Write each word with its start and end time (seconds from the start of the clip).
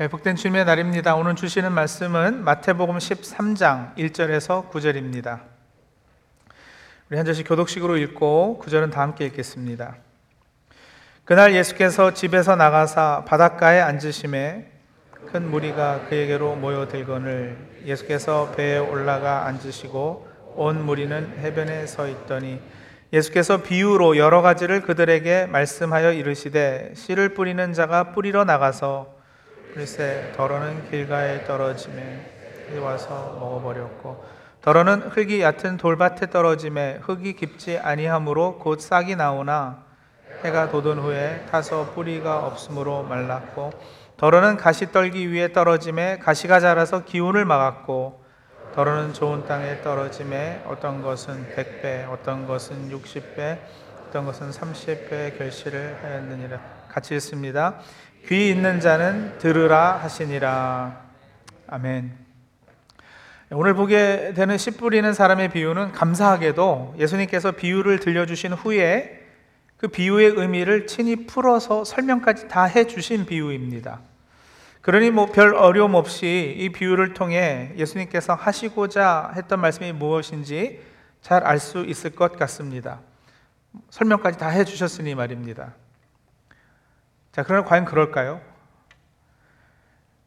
예, 0.00 0.08
복된 0.08 0.34
주님의 0.34 0.64
날입니다. 0.64 1.14
오늘 1.14 1.36
주시는 1.36 1.70
말씀은 1.70 2.42
마태복음 2.42 2.98
13장 2.98 3.94
1절에서 3.94 4.68
9절입니다. 4.68 5.42
우리 7.08 7.16
한 7.16 7.24
절씩 7.24 7.46
교독식으로 7.46 7.96
읽고 7.98 8.60
9절은 8.60 8.90
다 8.90 9.02
함께 9.02 9.24
읽겠습니다. 9.26 9.94
그날 11.24 11.54
예수께서 11.54 12.12
집에서 12.12 12.56
나가사 12.56 13.22
바닷가에 13.24 13.80
앉으심에 13.80 14.68
큰 15.30 15.48
무리가 15.48 16.06
그에게로 16.08 16.56
모여들거늘 16.56 17.56
예수께서 17.84 18.50
배에 18.56 18.78
올라가 18.78 19.46
앉으시고 19.46 20.28
온 20.56 20.84
무리는 20.84 21.38
해변에 21.38 21.86
서 21.86 22.08
있더니 22.08 22.60
예수께서 23.12 23.62
비유로 23.62 24.16
여러 24.16 24.42
가지를 24.42 24.80
그들에게 24.80 25.46
말씀하여 25.46 26.14
이르시되 26.14 26.94
씨를 26.96 27.34
뿌리는 27.34 27.72
자가 27.72 28.10
뿌리러 28.10 28.44
나가서 28.44 29.13
글쎄 29.74 30.32
더러는 30.36 30.88
길가에 30.88 31.42
떨어짐에 31.46 32.78
와서 32.80 33.36
먹어버렸고 33.40 34.24
더러는 34.62 35.02
흙이 35.10 35.42
얕은 35.42 35.78
돌밭에 35.78 36.30
떨어짐에 36.30 37.00
흙이 37.02 37.32
깊지 37.32 37.78
아니하므로 37.78 38.58
곧 38.58 38.80
싹이 38.80 39.16
나오나 39.16 39.82
해가 40.44 40.70
돋은 40.70 41.00
후에 41.00 41.46
타서 41.50 41.90
뿌리가 41.92 42.46
없으므로 42.46 43.02
말랐고 43.02 43.72
더러는 44.16 44.56
가시 44.58 44.92
떨기 44.92 45.32
위에 45.32 45.52
떨어짐에 45.52 46.18
가시가 46.18 46.60
자라서 46.60 47.04
기운을 47.04 47.44
막았고 47.44 48.22
더러는 48.76 49.12
좋은 49.12 49.44
땅에 49.44 49.82
떨어짐에 49.82 50.66
어떤 50.68 51.02
것은 51.02 51.52
100배 51.56 52.08
어떤 52.08 52.46
것은 52.46 52.90
60배 52.90 53.58
어떤 54.08 54.24
것은 54.24 54.50
30배 54.50 55.36
결실을 55.36 55.98
하였느니라. 56.00 56.84
같이 56.94 57.14
읽습니다 57.16 57.80
귀 58.26 58.48
있는 58.50 58.80
자는 58.80 59.36
들으라 59.38 59.96
하시니라. 59.98 61.00
아멘. 61.66 62.12
오늘 63.50 63.74
보게 63.74 64.32
되는 64.34 64.56
씨 64.56 64.70
뿌리는 64.72 65.12
사람의 65.12 65.50
비유는 65.50 65.92
감사하게도 65.92 66.96
예수님께서 66.98 67.52
비유를 67.52 68.00
들려주신 68.00 68.54
후에 68.54 69.20
그 69.76 69.88
비유의 69.88 70.34
의미를 70.36 70.86
친히 70.86 71.26
풀어서 71.26 71.84
설명까지 71.84 72.48
다 72.48 72.64
해주신 72.64 73.26
비유입니다. 73.26 74.00
그러니 74.80 75.10
뭐 75.10 75.26
별 75.26 75.54
어려움 75.54 75.94
없이 75.94 76.54
이 76.58 76.70
비유를 76.70 77.12
통해 77.14 77.72
예수님께서 77.76 78.34
하시고자 78.34 79.32
했던 79.36 79.60
말씀이 79.60 79.92
무엇인지 79.92 80.80
잘 81.20 81.42
알 81.46 81.58
수 81.58 81.84
있을 81.84 82.10
것 82.10 82.36
같습니다. 82.38 83.00
설명까지 83.90 84.38
다 84.38 84.48
해주셨으니 84.48 85.14
말입니다. 85.14 85.74
자, 87.34 87.42
그러나 87.42 87.64
과연 87.64 87.84
그럴까요? 87.84 88.40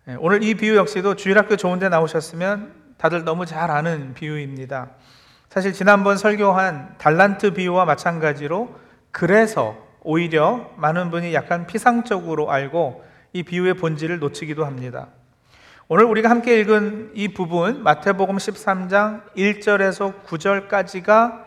네, 0.03 0.17
오늘 0.19 0.44
이 0.44 0.55
비유 0.55 0.75
역시도 0.75 1.16
주일학교 1.16 1.55
좋은데 1.55 1.88
나오셨으면 1.88 2.73
다들 2.97 3.23
너무 3.23 3.45
잘 3.45 3.72
아는 3.72 4.14
비유입니다. 4.14 4.89
사실 5.47 5.72
지난번 5.72 6.17
설교한 6.17 6.95
달란트 6.97 7.53
비유와 7.53 7.86
마찬가지로 7.86 8.77
그래서 9.11 9.77
오히려 10.02 10.69
많은 10.75 11.09
분이 11.09 11.33
약간 11.33 11.66
피상적으로 11.66 12.52
알고 12.52 13.05
이 13.31 13.44
비유의 13.44 13.75
본질을 13.75 14.19
놓치기도 14.19 14.66
합니다. 14.66 15.08
오늘 15.88 16.03
우리가 16.03 16.30
함께 16.30 16.59
읽은 16.59 17.11
이 17.14 17.30
부분 17.30 17.83
마태복음 17.83 18.36
13장 18.36 19.33
1절에서 19.33 20.25
9절까지가 20.25 21.45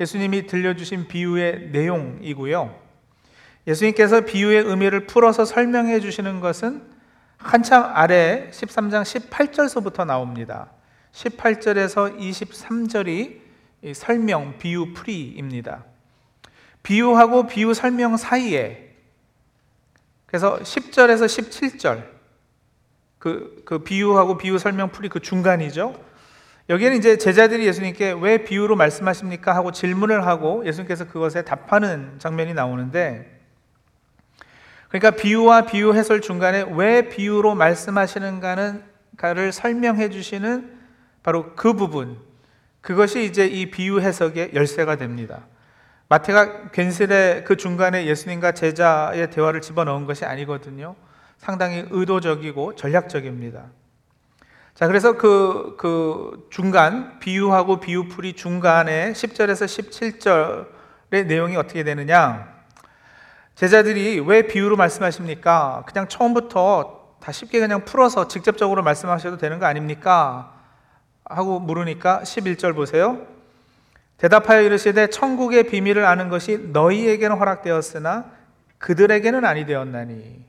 예수님이 0.00 0.48
들려주신 0.48 1.06
비유의 1.06 1.68
내용이고요. 1.70 2.85
예수님께서 3.66 4.22
비유의 4.22 4.64
의미를 4.64 5.06
풀어서 5.06 5.44
설명해 5.44 6.00
주시는 6.00 6.40
것은 6.40 6.82
한참 7.36 7.84
아래 7.84 8.48
13장 8.52 9.02
18절서부터 9.02 10.06
나옵니다. 10.06 10.70
18절에서 11.12 12.18
23절이 12.18 13.40
설명, 13.94 14.58
비유, 14.58 14.92
풀이입니다. 14.92 15.84
비유하고 16.82 17.46
비유 17.46 17.74
설명 17.74 18.16
사이에 18.16 18.94
그래서 20.26 20.58
10절에서 20.58 21.26
17절 21.26 22.04
그, 23.18 23.62
그 23.64 23.80
비유하고 23.80 24.38
비유 24.38 24.58
설명 24.58 24.90
풀이 24.90 25.08
그 25.08 25.20
중간이죠. 25.20 25.94
여기는 26.68 26.96
이제 26.96 27.16
제자들이 27.16 27.66
예수님께 27.66 28.16
왜 28.20 28.44
비유로 28.44 28.76
말씀하십니까? 28.76 29.54
하고 29.54 29.72
질문을 29.72 30.26
하고 30.26 30.66
예수님께서 30.66 31.06
그것에 31.06 31.42
답하는 31.42 32.18
장면이 32.18 32.54
나오는데 32.54 33.35
그러니까 34.88 35.10
비유와 35.10 35.62
비유 35.66 35.94
해설 35.94 36.20
중간에 36.20 36.64
왜 36.74 37.08
비유로 37.08 37.54
말씀하시는가는 37.54 38.82
가를 39.16 39.52
설명해 39.52 40.10
주시는 40.10 40.76
바로 41.22 41.54
그 41.56 41.72
부분. 41.72 42.18
그것이 42.80 43.24
이제 43.24 43.46
이 43.46 43.70
비유 43.70 44.00
해석의 44.00 44.52
열쇠가 44.54 44.96
됩니다. 44.96 45.46
마태가 46.08 46.70
괜스레 46.70 47.42
그 47.44 47.56
중간에 47.56 48.06
예수님과 48.06 48.52
제자의 48.52 49.30
대화를 49.30 49.60
집어넣은 49.60 50.06
것이 50.06 50.24
아니거든요. 50.24 50.94
상당히 51.38 51.84
의도적이고 51.90 52.76
전략적입니다. 52.76 53.64
자, 54.74 54.86
그래서 54.86 55.16
그, 55.16 55.74
그 55.78 56.46
중간, 56.50 57.18
비유하고 57.18 57.80
비유풀이 57.80 58.34
중간에 58.34 59.12
10절에서 59.12 59.64
17절의 61.10 61.26
내용이 61.26 61.56
어떻게 61.56 61.82
되느냐. 61.82 62.55
제자들이 63.56 64.20
왜 64.20 64.42
비유로 64.42 64.76
말씀하십니까? 64.76 65.82
그냥 65.86 66.08
처음부터 66.08 67.16
다 67.20 67.32
쉽게 67.32 67.58
그냥 67.58 67.84
풀어서 67.86 68.28
직접적으로 68.28 68.82
말씀하셔도 68.82 69.38
되는 69.38 69.58
거 69.58 69.64
아닙니까? 69.64 70.52
하고 71.24 71.58
물으니까 71.58 72.20
11절 72.22 72.74
보세요. 72.74 73.26
대답하여 74.18 74.60
이르시되 74.60 75.08
천국의 75.08 75.64
비밀을 75.64 76.04
아는 76.04 76.28
것이 76.28 76.58
너희에게는 76.58 77.36
허락되었으나 77.38 78.26
그들에게는 78.78 79.44
아니 79.46 79.64
되었나니. 79.64 80.44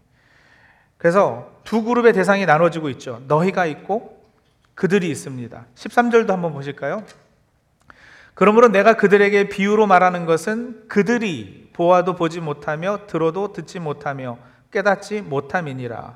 그래서 0.98 1.50
두 1.64 1.84
그룹의 1.84 2.12
대상이 2.12 2.46
나눠지고 2.46 2.90
있죠. 2.90 3.22
너희가 3.28 3.66
있고 3.68 4.22
그들이 4.76 5.10
있습니다. 5.10 5.66
13절도 5.76 6.28
한번 6.28 6.52
보실까요? 6.52 7.04
그러므로 8.38 8.68
내가 8.68 8.94
그들에게 8.94 9.50
비유로 9.50 9.88
말하는 9.88 10.28
것은 10.28 10.88
그들이 10.88 11.72
보아도 11.74 12.14
보지 12.14 12.40
못하며 12.40 13.08
들어도 13.08 13.52
듣지 13.52 13.80
못하며 13.80 14.38
깨닫지 14.72 15.22
못함이니라. 15.22 16.16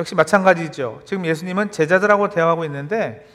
역시 0.00 0.16
마찬가지죠. 0.16 1.02
지금 1.04 1.24
예수님은 1.24 1.70
제자들하고 1.70 2.30
대화하고 2.30 2.64
있는데 2.64 3.28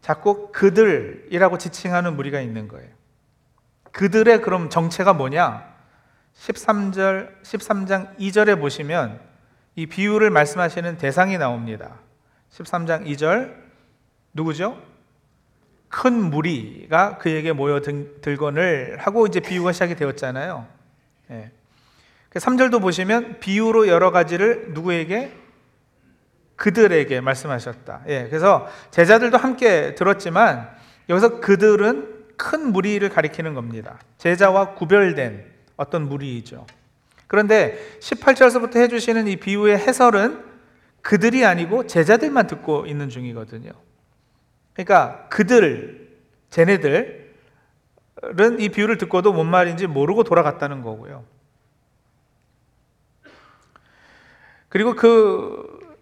자꾸 0.00 0.52
그들이라고 0.52 1.58
지칭하는 1.58 2.14
무리가 2.14 2.40
있는 2.40 2.68
거예요. 2.68 2.90
그들의 3.90 4.40
그럼 4.42 4.70
정체가 4.70 5.14
뭐냐? 5.14 5.66
13절, 6.36 7.42
13장 7.42 8.16
2절에 8.18 8.60
보시면 8.60 9.18
이 9.74 9.86
비유를 9.86 10.30
말씀하시는 10.30 10.96
대상이 10.96 11.36
나옵니다. 11.38 11.96
13장 12.52 13.04
2절, 13.04 13.52
누구죠? 14.32 14.80
큰 15.88 16.12
무리가 16.14 17.18
그에게 17.18 17.52
모여 17.52 17.80
들건을 17.80 18.98
하고 18.98 19.26
이제 19.26 19.40
비유가 19.40 19.72
시작이 19.72 19.94
되었잖아요. 19.94 20.66
예. 21.30 21.50
3절도 22.34 22.72
그 22.72 22.78
보시면 22.80 23.40
비유로 23.40 23.88
여러 23.88 24.10
가지를 24.10 24.72
누구에게 24.74 25.32
그들에게 26.56 27.20
말씀하셨다. 27.20 28.02
예. 28.08 28.26
그래서 28.28 28.68
제자들도 28.90 29.38
함께 29.38 29.94
들었지만 29.94 30.70
여기서 31.08 31.40
그들은 31.40 32.18
큰 32.36 32.72
무리를 32.72 33.08
가리키는 33.08 33.54
겁니다. 33.54 33.98
제자와 34.18 34.74
구별된 34.74 35.44
어떤 35.76 36.08
무리이죠. 36.08 36.66
그런데 37.26 37.78
18절서부터 38.00 38.76
해주시는 38.76 39.26
이 39.26 39.36
비유의 39.36 39.78
해설은 39.78 40.44
그들이 41.02 41.44
아니고 41.44 41.86
제자들만 41.86 42.46
듣고 42.46 42.86
있는 42.86 43.08
중이거든요. 43.08 43.70
그러니까 44.78 45.28
그들, 45.28 46.08
쟤네들, 46.50 47.34
이 48.60 48.68
비유를 48.68 48.96
듣고도 48.98 49.32
뭔 49.32 49.48
말인지 49.48 49.88
모르고 49.88 50.22
돌아갔다는 50.22 50.82
거고요. 50.82 51.24
그리고 54.68 54.94
그, 54.94 55.96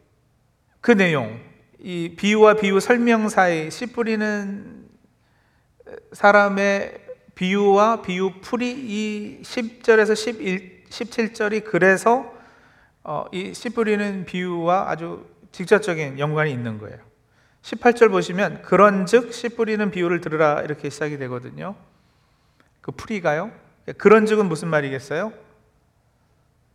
그 0.83 0.93
내용, 0.93 1.41
이 1.79 2.17
비유와 2.17 2.55
비유 2.55 2.79
설명 2.79 3.31
사이 3.31 3.71
씨 3.71 3.87
뿌리는 3.87 4.87
사람의 6.13 7.01
비유와 7.35 8.03
비유 8.03 8.33
풀이 8.43 8.73
이 8.73 9.41
10절에서 9.43 10.15
11, 10.15 10.85
17절이 10.91 11.65
그래서 11.65 12.31
어, 13.03 13.25
이씨 13.33 13.71
뿌리는 13.71 14.27
비유와 14.27 14.91
아주 14.91 15.25
직접적인 15.53 16.19
연관이 16.19 16.53
있는 16.53 16.77
거예요. 16.77 17.06
18절 17.67 18.11
보시면 18.13 18.63
그런즉 18.63 19.33
씨 19.33 19.49
뿌리는 19.49 19.91
비유를 19.91 20.21
들으라 20.21 20.63
이렇게 20.63 20.89
시작이 20.89 21.19
되거든요. 21.19 21.75
그 22.81 22.93
풀이가요? 22.93 23.51
그런 23.99 24.25
즉은 24.25 24.47
무슨 24.47 24.69
말이겠어요? 24.69 25.33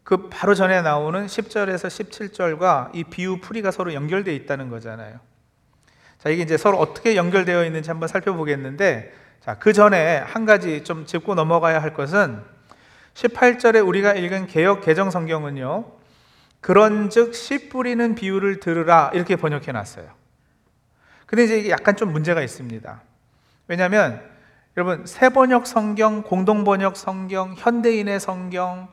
그 0.03 0.29
바로 0.29 0.53
전에 0.53 0.81
나오는 0.81 1.25
10절에서 1.25 1.87
17절과 1.87 2.93
이 2.93 3.05
비유 3.05 3.39
풀이가 3.39 3.71
서로 3.71 3.93
연결되어 3.93 4.33
있다는 4.33 4.69
거잖아요. 4.69 5.19
자, 6.17 6.29
이게 6.29 6.43
이제 6.43 6.57
서로 6.57 6.77
어떻게 6.77 7.15
연결되어 7.15 7.63
있는지 7.65 7.89
한번 7.89 8.09
살펴보겠는데, 8.09 9.13
자, 9.39 9.57
그 9.59 9.71
전에 9.71 10.17
한 10.17 10.45
가지 10.45 10.83
좀 10.83 11.05
짚고 11.05 11.35
넘어가야 11.35 11.81
할 11.81 11.93
것은 11.93 12.41
18절에 13.13 13.85
우리가 13.87 14.13
읽은 14.15 14.47
개혁 14.47 14.81
개정 14.81 15.09
성경은요, 15.09 15.85
그런즉 16.59 17.33
씨 17.33 17.69
뿌리는 17.69 18.13
비유를 18.13 18.59
들으라 18.59 19.11
이렇게 19.13 19.37
번역해 19.37 19.71
놨어요. 19.71 20.20
근데 21.31 21.45
이제 21.45 21.69
약간 21.69 21.95
좀 21.95 22.11
문제가 22.11 22.41
있습니다. 22.41 23.01
왜냐하면 23.69 24.21
여러분 24.75 25.05
새 25.05 25.29
번역 25.29 25.65
성경, 25.65 26.23
공동 26.23 26.65
번역 26.65 26.97
성경, 26.97 27.55
현대인의 27.57 28.19
성경 28.19 28.89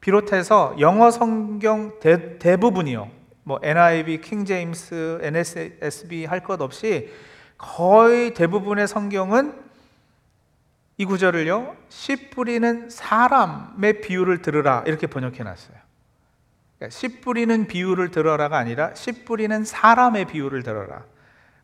비롯해서 0.00 0.76
영어 0.78 1.10
성경 1.10 1.98
대, 1.98 2.38
대부분이요. 2.38 3.10
뭐 3.42 3.58
NIV, 3.64 4.20
킹 4.20 4.44
제임스, 4.44 5.18
NSB 5.20 6.26
할 6.26 6.44
것 6.44 6.60
없이 6.62 7.10
거의 7.58 8.34
대부분의 8.34 8.86
성경은 8.86 9.52
이 10.96 11.04
구절을요. 11.04 11.74
씨 11.88 12.30
뿌리는 12.30 12.88
사람의 12.88 14.00
비유를 14.02 14.42
들으라 14.42 14.84
이렇게 14.86 15.08
번역해 15.08 15.42
놨어요. 15.42 15.76
그러니까 16.78 16.96
씨 16.96 17.20
뿌리는 17.20 17.66
비유를 17.66 18.12
들어라가 18.12 18.58
아니라 18.58 18.94
씨 18.94 19.24
뿌리는 19.24 19.64
사람의 19.64 20.26
비유를 20.26 20.62
들어라. 20.62 21.02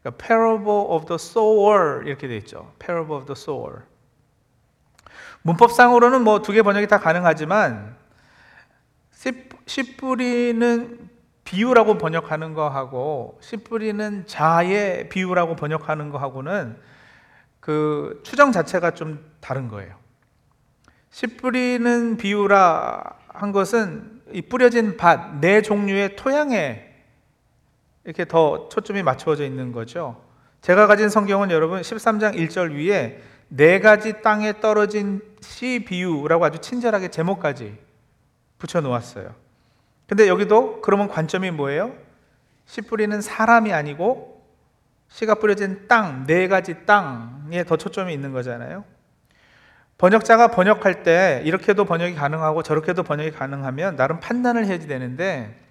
그러니까 0.06 0.24
parable 0.24 0.86
of 0.88 1.06
the 1.06 1.16
sower 1.16 2.06
이렇게 2.06 2.28
돼 2.28 2.36
있죠. 2.38 2.72
parable 2.78 3.16
of 3.16 3.26
the 3.26 3.34
sower. 3.36 3.82
문법상으로는 5.42 6.22
뭐 6.22 6.42
두 6.42 6.52
개 6.52 6.62
번역이 6.62 6.86
다 6.86 6.98
가능하지만 6.98 7.96
씨 9.66 9.96
뿌리는 9.96 11.10
비유라고 11.44 11.98
번역하는 11.98 12.54
거하고 12.54 13.38
씨 13.40 13.56
뿌리는 13.56 14.26
자의 14.26 15.08
비유라고 15.08 15.56
번역하는 15.56 16.10
거하고는 16.10 16.76
그 17.60 18.20
추정 18.24 18.52
자체가 18.52 18.92
좀 18.92 19.24
다른 19.40 19.68
거예요. 19.68 19.96
씨 21.10 21.26
뿌리는 21.26 22.16
비유라 22.16 23.02
한 23.28 23.52
것은 23.52 24.22
이 24.32 24.42
뿌려진 24.42 24.96
밭, 24.96 25.40
네 25.40 25.62
종류의 25.62 26.16
토양에 26.16 26.85
이렇게 28.06 28.24
더 28.24 28.68
초점이 28.68 29.02
맞추어져 29.02 29.44
있는 29.44 29.72
거죠. 29.72 30.22
제가 30.62 30.86
가진 30.86 31.08
성경은 31.08 31.50
여러분 31.50 31.80
13장 31.82 32.36
1절 32.36 32.72
위에 32.72 33.20
네 33.48 33.80
가지 33.80 34.22
땅에 34.22 34.60
떨어진 34.60 35.20
씨 35.40 35.84
비유라고 35.86 36.44
아주 36.44 36.60
친절하게 36.60 37.08
제목까지 37.08 37.76
붙여 38.58 38.80
놓았어요. 38.80 39.34
근데 40.06 40.28
여기도 40.28 40.80
그러면 40.82 41.08
관점이 41.08 41.50
뭐예요? 41.50 41.94
씨 42.64 42.80
뿌리는 42.80 43.20
사람이 43.20 43.72
아니고 43.72 44.44
씨가 45.08 45.36
뿌려진 45.36 45.86
땅, 45.88 46.26
네 46.26 46.46
가지 46.46 46.86
땅에 46.86 47.64
더 47.64 47.76
초점이 47.76 48.12
있는 48.12 48.32
거잖아요. 48.32 48.84
번역자가 49.98 50.48
번역할 50.48 51.02
때 51.02 51.42
이렇게도 51.44 51.86
번역이 51.86 52.14
가능하고 52.14 52.62
저렇게도 52.62 53.02
번역이 53.02 53.32
가능하면 53.32 53.96
나름 53.96 54.20
판단을 54.20 54.64
해야 54.66 54.78
되는데 54.78 55.56
어, 55.56 55.65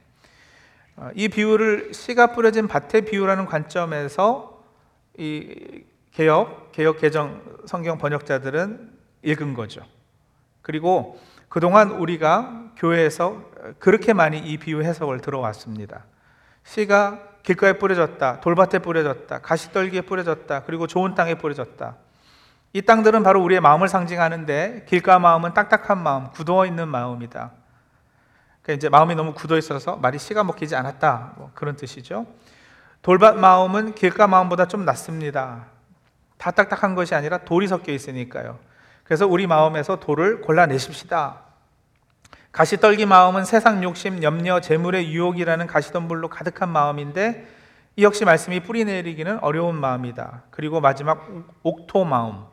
이 1.14 1.28
비유를 1.28 1.94
씨가 1.94 2.28
뿌려진 2.28 2.68
밭의 2.68 3.06
비유라는 3.06 3.46
관점에서 3.46 4.64
이 5.18 5.84
개혁, 6.12 6.72
개혁 6.72 7.00
개정 7.00 7.42
성경 7.66 7.98
번역자들은 7.98 8.92
읽은 9.24 9.54
거죠. 9.54 9.82
그리고 10.62 11.20
그동안 11.50 11.92
우리가 11.92 12.72
교회에서 12.78 13.42
그렇게 13.80 14.14
많이 14.14 14.40
이 14.40 14.58
비유 14.58 14.82
해석을 14.82 15.20
들어왔습니다. 15.20 16.06
씨가 16.64 17.20
길가에 17.44 17.74
뿌려졌다, 17.74 18.42
돌밭에 18.42 18.80
뿌려졌다, 18.80 19.40
가시떨기에 19.40 20.02
뿌려졌다, 20.02 20.64
그리고 20.64 20.88
좋은 20.88 21.14
땅에 21.14 21.36
뿌려졌다. 21.36 21.96
이 22.74 22.82
땅들은 22.82 23.24
바로 23.24 23.42
우리의 23.44 23.62
마음을 23.62 23.88
상징하는데 23.88 24.86
길가 24.88 25.20
마음은 25.20 25.54
딱딱한 25.54 26.02
마음, 26.02 26.30
굳어 26.32 26.66
있는 26.66 26.88
마음이다. 26.88 27.52
그러니까 28.66 28.74
이제 28.74 28.90
마음이 28.90 29.14
너무 29.14 29.36
굳어 29.36 29.58
있어서 29.60 29.96
말이 29.98 30.18
씨가 30.18 30.44
먹히지 30.44 30.76
않았다. 30.76 31.34
뭐 31.38 31.52
그런 31.54 31.76
뜻이죠. 31.76 32.26
돌밭 33.04 33.38
마음은 33.38 33.94
길가 33.94 34.26
마음보다 34.26 34.68
좀 34.68 34.86
낫습니다. 34.86 35.68
다 36.38 36.50
딱딱한 36.50 36.96
것이 36.96 37.14
아니라 37.14 37.38
돌이 37.38 37.68
섞여 37.68 37.92
있으니까요. 37.92 38.58
그래서 39.04 39.28
우리 39.28 39.46
마음에서 39.46 40.00
돌을 40.00 40.42
골라내십시다. 40.42 41.42
가시떨기 42.52 43.06
마음은 43.06 43.46
세상 43.46 43.84
욕심, 43.84 44.24
염려, 44.24 44.60
재물의 44.62 45.14
유혹이라는 45.14 45.68
가시덤불로 45.68 46.30
가득한 46.30 46.68
마음인데 46.70 47.48
이 47.98 48.04
역시 48.04 48.26
말씀이 48.26 48.62
뿌리 48.62 48.84
내리기는 48.84 49.44
어려운 49.44 49.80
마음이다. 49.80 50.42
그리고 50.50 50.82
마지막 50.82 51.28
옥토 51.62 52.04
마음. 52.04 52.46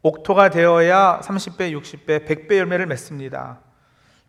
옥토가 0.00 0.48
되어야 0.48 1.20
30배, 1.22 1.78
60배, 1.78 2.26
100배 2.26 2.56
열매를 2.56 2.86
맺습니다. 2.86 3.65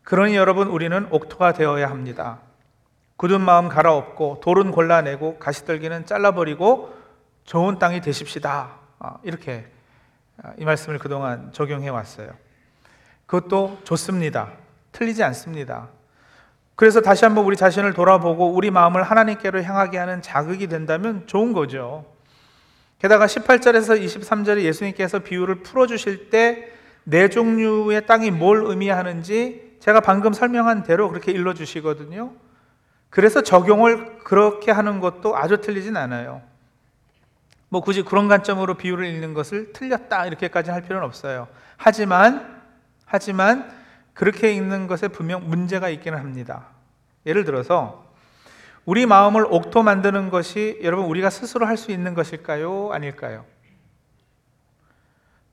그러니 0.07 0.37
여러분 0.37 0.69
우리는 0.69 1.05
옥토가 1.11 1.51
되어야 1.51 1.89
합니다. 1.89 2.39
굳은 3.17 3.41
마음 3.41 3.67
갈아엎고 3.67 4.39
돌은 4.41 4.71
골라내고 4.71 5.37
가시떨기는 5.37 6.05
잘라버리고 6.05 6.95
좋은 7.43 7.77
땅이 7.77 7.99
되십시다. 7.99 8.69
아, 8.99 9.17
이렇게 9.23 9.67
아, 10.41 10.53
이 10.57 10.63
말씀을 10.63 10.97
그동안 10.97 11.51
적용해 11.51 11.89
왔어요. 11.89 12.29
그것도 13.25 13.79
좋습니다. 13.83 14.53
틀리지 14.93 15.23
않습니다. 15.23 15.89
그래서 16.77 17.01
다시 17.01 17.25
한번 17.25 17.43
우리 17.43 17.57
자신을 17.57 17.91
돌아보고 17.91 18.53
우리 18.53 18.71
마음을 18.71 19.03
하나님께로 19.03 19.61
향하게 19.61 19.97
하는 19.97 20.21
자극이 20.21 20.67
된다면 20.67 21.27
좋은 21.27 21.51
거죠. 21.51 22.05
게다가 22.99 23.25
18절에서 23.25 24.01
23절에 24.01 24.61
예수님께서 24.61 25.19
비유를 25.19 25.63
풀어주실 25.63 26.29
때 26.29 26.77
네 27.09 27.29
종류의 27.29 28.05
땅이 28.05 28.31
뭘 28.31 28.63
의미하는지 28.65 29.66
제가 29.79 29.99
방금 30.01 30.33
설명한 30.33 30.83
대로 30.83 31.09
그렇게 31.09 31.31
일러주시거든요. 31.31 32.33
그래서 33.09 33.41
적용을 33.41 34.19
그렇게 34.19 34.71
하는 34.71 34.99
것도 34.99 35.37
아주 35.37 35.61
틀리진 35.61 35.95
않아요. 35.95 36.41
뭐 37.69 37.81
굳이 37.81 38.01
그런 38.03 38.27
관점으로 38.27 38.75
비유를 38.75 39.05
읽는 39.05 39.33
것을 39.33 39.73
틀렸다 39.73 40.25
이렇게까지 40.25 40.71
할 40.71 40.81
필요는 40.81 41.05
없어요. 41.05 41.47
하지만 41.75 42.61
하지만 43.05 43.71
그렇게 44.13 44.51
읽는 44.53 44.87
것에 44.87 45.07
분명 45.07 45.47
문제가 45.47 45.89
있기는 45.89 46.17
합니다. 46.17 46.67
예를 47.25 47.43
들어서 47.43 48.05
우리 48.85 49.05
마음을 49.05 49.45
옥토 49.49 49.83
만드는 49.83 50.29
것이 50.29 50.79
여러분 50.81 51.05
우리가 51.05 51.29
스스로 51.29 51.65
할 51.65 51.77
수 51.77 51.91
있는 51.91 52.13
것일까요? 52.13 52.91
아닐까요? 52.93 53.45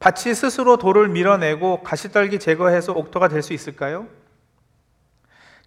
밭이 0.04 0.34
스스로 0.34 0.76
돌을 0.76 1.08
밀어내고 1.08 1.82
가시떨기 1.82 2.38
제거해서 2.38 2.92
옥토가 2.92 3.28
될 3.28 3.40
수 3.42 3.54
있을까요? 3.54 4.06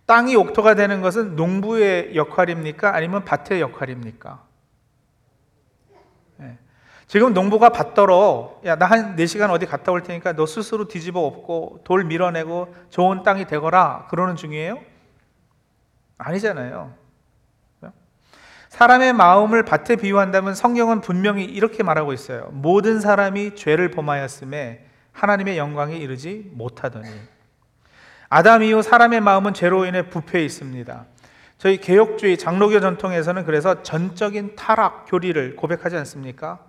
땅이 0.05 0.35
옥토가 0.35 0.75
되는 0.75 1.01
것은 1.01 1.35
농부의 1.35 2.15
역할입니까? 2.15 2.95
아니면 2.95 3.25
밭의 3.25 3.61
역할입니까? 3.61 4.43
네. 6.37 6.57
지금 7.07 7.33
농부가 7.33 7.69
밭더러 7.69 8.61
야 8.65 8.75
나 8.75 8.85
한 8.85 9.15
4시간 9.15 9.49
어디 9.49 9.65
갔다 9.65 9.91
올 9.91 10.03
테니까 10.03 10.33
너 10.33 10.45
스스로 10.45 10.87
뒤집어 10.87 11.21
엎고 11.21 11.81
돌 11.83 12.03
밀어내고 12.05 12.75
좋은 12.91 13.23
땅이 13.23 13.45
되거라 13.47 14.05
그러는 14.11 14.35
중이에요? 14.35 14.79
아니잖아요. 16.19 16.93
사람의 18.77 19.13
마음을 19.13 19.63
밭에 19.63 19.95
비유한다면 19.95 20.53
성경은 20.53 21.01
분명히 21.01 21.43
이렇게 21.45 21.81
말하고 21.81 22.13
있어요. 22.13 22.49
모든 22.51 22.99
사람이 22.99 23.55
죄를 23.55 23.89
범하였음에 23.89 24.85
하나님의 25.13 25.57
영광에 25.57 25.95
이르지 25.95 26.51
못하더니 26.53 27.09
아담 28.29 28.61
이후 28.61 28.83
사람의 28.83 29.21
마음은 29.21 29.55
죄로 29.55 29.85
인해 29.85 30.07
부패해 30.07 30.45
있습니다. 30.45 31.05
저희 31.57 31.77
개혁주의 31.77 32.37
장로교 32.37 32.79
전통에서는 32.79 33.45
그래서 33.45 33.81
전적인 33.81 34.55
타락 34.55 35.05
교리를 35.07 35.55
고백하지 35.55 35.97
않습니까? 35.97 36.59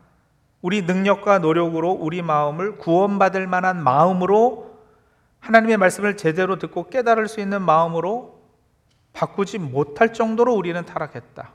우리 0.62 0.80
능력과 0.80 1.40
노력으로 1.40 1.90
우리 1.90 2.22
마음을 2.22 2.78
구원받을 2.78 3.46
만한 3.46 3.82
마음으로 3.84 4.78
하나님의 5.40 5.76
말씀을 5.76 6.16
제대로 6.16 6.58
듣고 6.58 6.88
깨달을 6.88 7.28
수 7.28 7.40
있는 7.40 7.60
마음으로 7.60 8.40
바꾸지 9.12 9.58
못할 9.58 10.14
정도로 10.14 10.54
우리는 10.54 10.82
타락했다. 10.86 11.52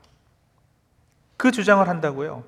그 1.44 1.52
주장을 1.52 1.86
한다고요. 1.86 2.42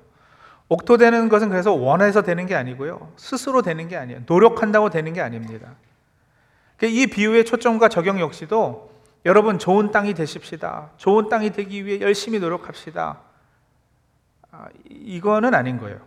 옥토되는 0.70 1.28
것은 1.28 1.50
그래서 1.50 1.74
원해서 1.74 2.22
되는 2.22 2.46
게 2.46 2.54
아니고요. 2.54 3.12
스스로 3.18 3.60
되는 3.60 3.88
게 3.88 3.96
아니에요. 3.98 4.22
노력한다고 4.24 4.88
되는 4.88 5.12
게 5.12 5.20
아닙니다. 5.20 5.74
이 6.82 7.06
비유의 7.06 7.44
초점과 7.44 7.90
적용 7.90 8.18
역시도 8.20 8.90
여러분 9.26 9.58
좋은 9.58 9.90
땅이 9.90 10.14
되십시다. 10.14 10.92
좋은 10.96 11.28
땅이 11.28 11.50
되기 11.50 11.84
위해 11.84 12.00
열심히 12.00 12.38
노력합시다. 12.38 13.20
아, 14.50 14.68
이거는 14.88 15.52
아닌 15.52 15.76
거예요. 15.76 16.00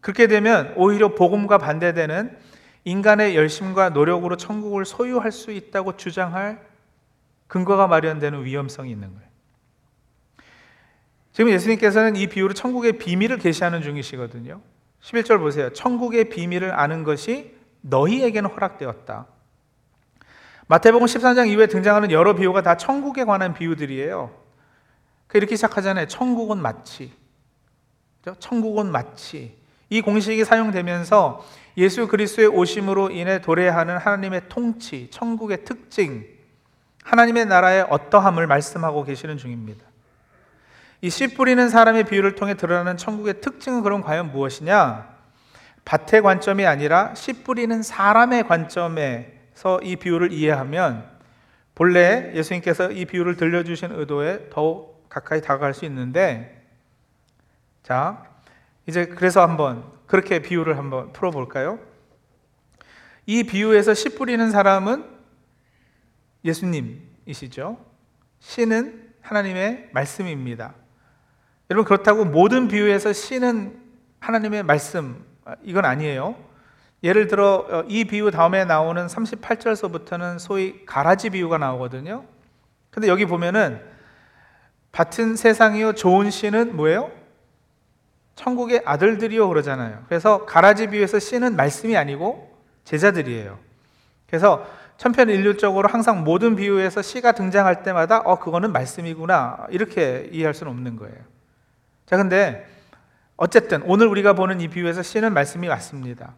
그렇게 0.00 0.26
되면 0.26 0.72
오히려 0.78 1.14
복음과 1.14 1.58
반대되는 1.58 2.38
인간의 2.84 3.36
열심과 3.36 3.90
노력으로 3.90 4.38
천국을 4.38 4.86
소유할 4.86 5.30
수 5.30 5.50
있다고 5.52 5.98
주장할 5.98 6.66
근거가 7.48 7.86
마련되는 7.86 8.46
위험성이 8.46 8.92
있는 8.92 9.12
거예요. 9.12 9.29
지금 11.32 11.50
예수님께서는 11.50 12.16
이 12.16 12.26
비유로 12.26 12.54
천국의 12.54 12.98
비밀을 12.98 13.38
계시하는 13.38 13.82
중이시거든요. 13.82 14.60
11절 15.02 15.38
보세요. 15.38 15.72
천국의 15.72 16.28
비밀을 16.28 16.72
아는 16.78 17.04
것이 17.04 17.54
너희에게는 17.82 18.50
허락되었다. 18.50 19.26
마태복음 20.66 21.06
13장 21.06 21.48
이후에 21.48 21.66
등장하는 21.66 22.10
여러 22.10 22.34
비유가 22.34 22.62
다 22.62 22.76
천국에 22.76 23.24
관한 23.24 23.54
비유들이에요. 23.54 24.30
그 25.26 25.38
이렇게 25.38 25.56
시작하잖아요. 25.56 26.06
천국은 26.06 26.58
마치. 26.58 27.12
천국은 28.38 28.90
마치. 28.92 29.58
이 29.88 30.00
공식이 30.00 30.44
사용되면서 30.44 31.44
예수 31.76 32.06
그리스도의 32.06 32.48
오심으로 32.48 33.10
인해 33.10 33.40
도래하는 33.40 33.96
하나님의 33.96 34.42
통치, 34.48 35.08
천국의 35.10 35.64
특징, 35.64 36.26
하나님의 37.02 37.46
나라의 37.46 37.86
어떠함을 37.90 38.46
말씀하고 38.46 39.04
계시는 39.04 39.38
중입니다. 39.38 39.89
이 41.02 41.08
씨 41.08 41.34
뿌리는 41.34 41.68
사람의 41.68 42.04
비유를 42.04 42.34
통해 42.34 42.54
드러나는 42.54 42.96
천국의 42.96 43.40
특징은 43.40 43.82
그럼 43.82 44.02
과연 44.02 44.32
무엇이냐? 44.32 45.08
밭의 45.84 46.22
관점이 46.22 46.66
아니라 46.66 47.14
씨 47.14 47.42
뿌리는 47.42 47.82
사람의 47.82 48.46
관점에서 48.46 49.80
이 49.82 49.96
비유를 49.96 50.32
이해하면 50.32 51.08
본래 51.74 52.32
예수님께서 52.34 52.90
이 52.92 53.06
비유를 53.06 53.36
들려주신 53.36 53.92
의도에 53.92 54.50
더욱 54.50 55.08
가까이 55.08 55.40
다가갈 55.40 55.72
수 55.72 55.86
있는데 55.86 56.66
자, 57.82 58.22
이제 58.86 59.06
그래서 59.06 59.40
한번 59.40 59.84
그렇게 60.06 60.40
비유를 60.42 60.76
한번 60.76 61.12
풀어볼까요? 61.12 61.78
이 63.24 63.44
비유에서 63.44 63.94
씨 63.94 64.10
뿌리는 64.10 64.50
사람은 64.50 65.04
예수님이시죠. 66.44 67.78
씨는 68.40 69.12
하나님의 69.22 69.90
말씀입니다. 69.92 70.74
여러분 71.70 71.84
그렇다고 71.84 72.24
모든 72.24 72.66
비유에서 72.66 73.12
씨는 73.12 73.78
하나님의 74.18 74.64
말씀 74.64 75.24
이건 75.62 75.84
아니에요. 75.84 76.34
예를 77.04 77.28
들어 77.28 77.66
어, 77.70 77.84
이 77.88 78.04
비유 78.04 78.32
다음에 78.32 78.64
나오는 78.64 79.06
38절서부터는 79.06 80.40
소위 80.40 80.84
가라지 80.84 81.30
비유가 81.30 81.58
나오거든요. 81.58 82.24
근데 82.90 83.06
여기 83.06 83.24
보면은 83.24 83.80
밭은 84.90 85.36
세상이요 85.36 85.94
좋은 85.94 86.30
씨는 86.30 86.74
뭐예요? 86.74 87.12
천국의 88.34 88.82
아들들이요 88.84 89.48
그러잖아요. 89.48 90.04
그래서 90.08 90.44
가라지 90.46 90.88
비유에서 90.88 91.20
씨는 91.20 91.54
말씀이 91.54 91.96
아니고 91.96 92.52
제자들이에요. 92.84 93.58
그래서 94.26 94.66
천편일률적으로 94.96 95.88
항상 95.88 96.24
모든 96.24 96.56
비유에서 96.56 97.00
씨가 97.00 97.32
등장할 97.32 97.84
때마다 97.84 98.18
어 98.18 98.40
그거는 98.40 98.72
말씀이구나 98.72 99.68
이렇게 99.70 100.28
이해할 100.32 100.52
수는 100.52 100.72
없는 100.72 100.96
거예요. 100.96 101.29
자, 102.10 102.16
근데 102.16 102.66
어쨌든 103.36 103.82
오늘 103.82 104.08
우리가 104.08 104.32
보는 104.32 104.60
이 104.60 104.66
비유에서 104.66 105.04
씨는 105.04 105.32
말씀이 105.32 105.68
맞습니다. 105.68 106.34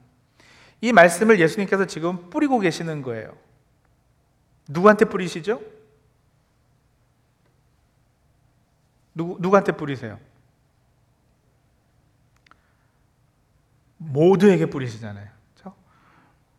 이 0.83 0.93
말씀을 0.93 1.41
예수님께서 1.41 1.87
지금 1.87 2.29
뿌리고 2.29 2.59
계시는 2.59 3.01
거예요. 3.01 3.35
누구한테 4.69 5.07
뿌리시죠? 5.07 5.63
누구, 9.15 9.39
누구한테 9.41 9.73
뿌리세요? 9.73 10.21
모두에게 13.97 14.67
뿌리시잖아요. 14.67 15.27
그렇죠? 15.55 15.75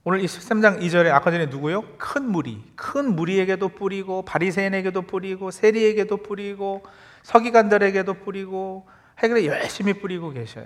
오늘 0.03 0.21
이 0.21 0.25
13장 0.25 0.81
2절에 0.81 1.11
아까 1.11 1.29
전에 1.29 1.45
누구요? 1.45 1.83
큰 1.99 2.31
무리. 2.31 2.63
큰 2.75 3.15
무리에게도 3.15 3.69
뿌리고 3.69 4.25
바리새인에게도 4.25 5.03
뿌리고 5.03 5.51
세리에게도 5.51 6.17
뿌리고 6.17 6.83
서기관들에게도 7.21 8.15
뿌리고 8.15 8.87
해결에 9.19 9.45
열심히 9.45 9.93
뿌리고 9.93 10.31
계셔요. 10.31 10.65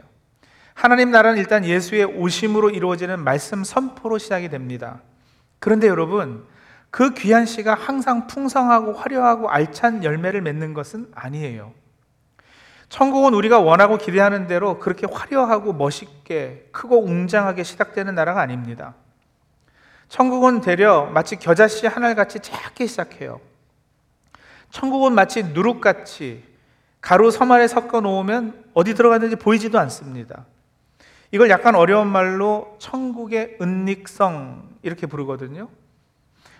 하나님 0.73 1.11
나라는 1.11 1.39
일단 1.39 1.65
예수의 1.65 2.05
오심으로 2.05 2.69
이루어지는 2.69 3.23
말씀 3.23 3.63
선포로 3.63 4.17
시작이 4.17 4.49
됩니다. 4.49 5.01
그런데 5.59 5.87
여러분, 5.87 6.45
그 6.91 7.13
귀한 7.13 7.45
씨가 7.45 7.73
항상 7.73 8.27
풍성하고 8.27 8.93
화려하고 8.93 9.49
알찬 9.49 10.03
열매를 10.03 10.41
맺는 10.41 10.73
것은 10.73 11.11
아니에요. 11.13 11.73
천국은 12.89 13.33
우리가 13.33 13.59
원하고 13.59 13.97
기대하는 13.97 14.47
대로 14.47 14.79
그렇게 14.79 15.07
화려하고 15.11 15.73
멋있게 15.73 16.69
크고 16.71 17.03
웅장하게 17.03 17.63
시작되는 17.63 18.15
나라가 18.15 18.41
아닙니다. 18.41 18.95
천국은 20.07 20.61
되려 20.61 21.05
마치 21.07 21.35
겨자씨 21.35 21.87
하늘같이 21.87 22.39
작게 22.39 22.85
시작해요. 22.85 23.41
천국은 24.69 25.13
마치 25.13 25.43
누룩같이 25.43 26.43
가루 27.07 27.31
섬알에 27.31 27.69
섞어 27.69 28.01
놓으면 28.01 28.65
어디 28.73 28.93
들어갔는지 28.93 29.37
보이지도 29.37 29.79
않습니다. 29.79 30.45
이걸 31.31 31.49
약간 31.49 31.73
어려운 31.73 32.07
말로 32.09 32.75
천국의 32.79 33.59
은닉성 33.61 34.79
이렇게 34.81 35.07
부르거든요. 35.07 35.69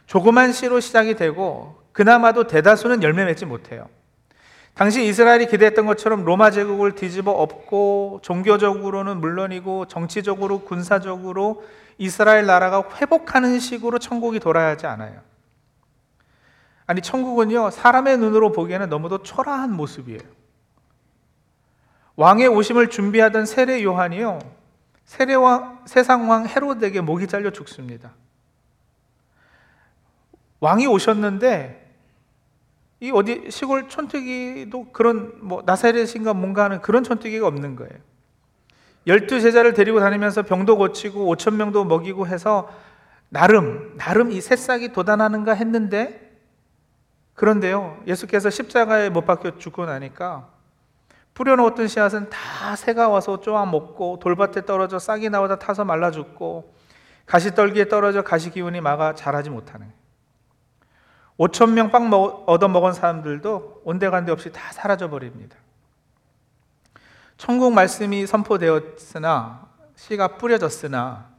조그만 0.05 0.53
씨로 0.53 0.79
시작이 0.79 1.17
되고 1.17 1.81
그나마도 1.91 2.47
대다수는 2.47 3.03
열매 3.03 3.25
맺지 3.25 3.45
못해요. 3.45 3.89
당시 4.73 5.05
이스라엘이 5.05 5.47
기대했던 5.47 5.85
것처럼 5.85 6.23
로마 6.23 6.49
제국을 6.49 6.95
뒤집어 6.95 7.31
엎고 7.31 8.21
종교적으로는 8.23 9.19
물론이고 9.19 9.87
정치적으로 9.87 10.61
군사적으로 10.61 11.65
이스라엘 11.97 12.45
나라가 12.45 12.85
회복하는 13.01 13.59
식으로 13.59 13.99
천국이 13.99 14.39
돌아야지 14.39 14.85
않아요. 14.85 15.26
아니 16.87 17.01
천국은요 17.01 17.69
사람의 17.69 18.17
눈으로 18.17 18.51
보기에는 18.53 18.89
너무도 18.89 19.21
초라한 19.21 19.73
모습이에요. 19.73 20.21
왕의 22.15 22.47
오심을 22.47 22.89
준비하던 22.89 23.45
세례 23.45 23.83
요한이요. 23.83 24.39
세례왕, 25.05 25.83
세상왕 25.85 26.47
헤로드에게 26.47 27.01
목이 27.01 27.27
잘려 27.27 27.51
죽습니다. 27.51 28.13
왕이 30.59 30.87
오셨는데 30.87 31.85
이 32.99 33.11
어디 33.13 33.51
시골 33.51 33.87
촌뜨기도 33.87 34.91
그런 34.91 35.33
뭐 35.41 35.61
나사렛인가 35.65 36.33
뭔가 36.33 36.63
하는 36.63 36.81
그런 36.81 37.03
촌뜨기가 37.03 37.45
없는 37.45 37.75
거예요. 37.75 37.93
열두 39.05 39.39
제자를 39.39 39.73
데리고 39.73 39.99
다니면서 39.99 40.41
병도 40.41 40.77
고치고 40.77 41.27
오천 41.27 41.57
명도 41.57 41.85
먹이고 41.85 42.27
해서 42.27 42.69
나름 43.29 43.95
나름 43.97 44.31
이 44.31 44.41
새싹이 44.41 44.93
돋아나는가 44.93 45.53
했는데 45.53 46.26
그런데요 47.37 48.01
예수께서 48.07 48.49
십자가에 48.49 49.09
못 49.09 49.25
박혀 49.25 49.59
죽고 49.59 49.85
나니까 49.85 50.49
뿌려놓았던 51.35 51.87
씨앗은 51.87 52.31
다 52.31 52.75
새가 52.75 53.09
와서 53.09 53.39
쪼아 53.39 53.67
먹고 53.67 54.17
돌밭에 54.19 54.65
떨어져 54.65 54.97
싹이 54.97 55.29
나오다 55.29 55.59
타서 55.59 55.85
말라 55.85 56.09
죽고 56.09 56.73
가시떨기에 57.27 57.89
떨어져 57.89 58.23
가시 58.23 58.49
기운이 58.49 58.81
막아 58.81 59.13
자라지 59.13 59.51
못하는 59.51 59.93
5천 61.37 61.73
명 61.73 61.91
빵 61.91 62.11
얻어 62.47 62.67
먹은 62.67 62.93
사람들도 62.93 63.83
온데간데 63.85 64.31
없이 64.31 64.51
다 64.51 64.71
사라져 64.73 65.07
버립니다. 65.07 65.55
천국 67.37 67.71
말씀이 67.71 68.25
선포되었으나 68.25 69.67
씨가 69.95 70.37
뿌려졌으나 70.37 71.29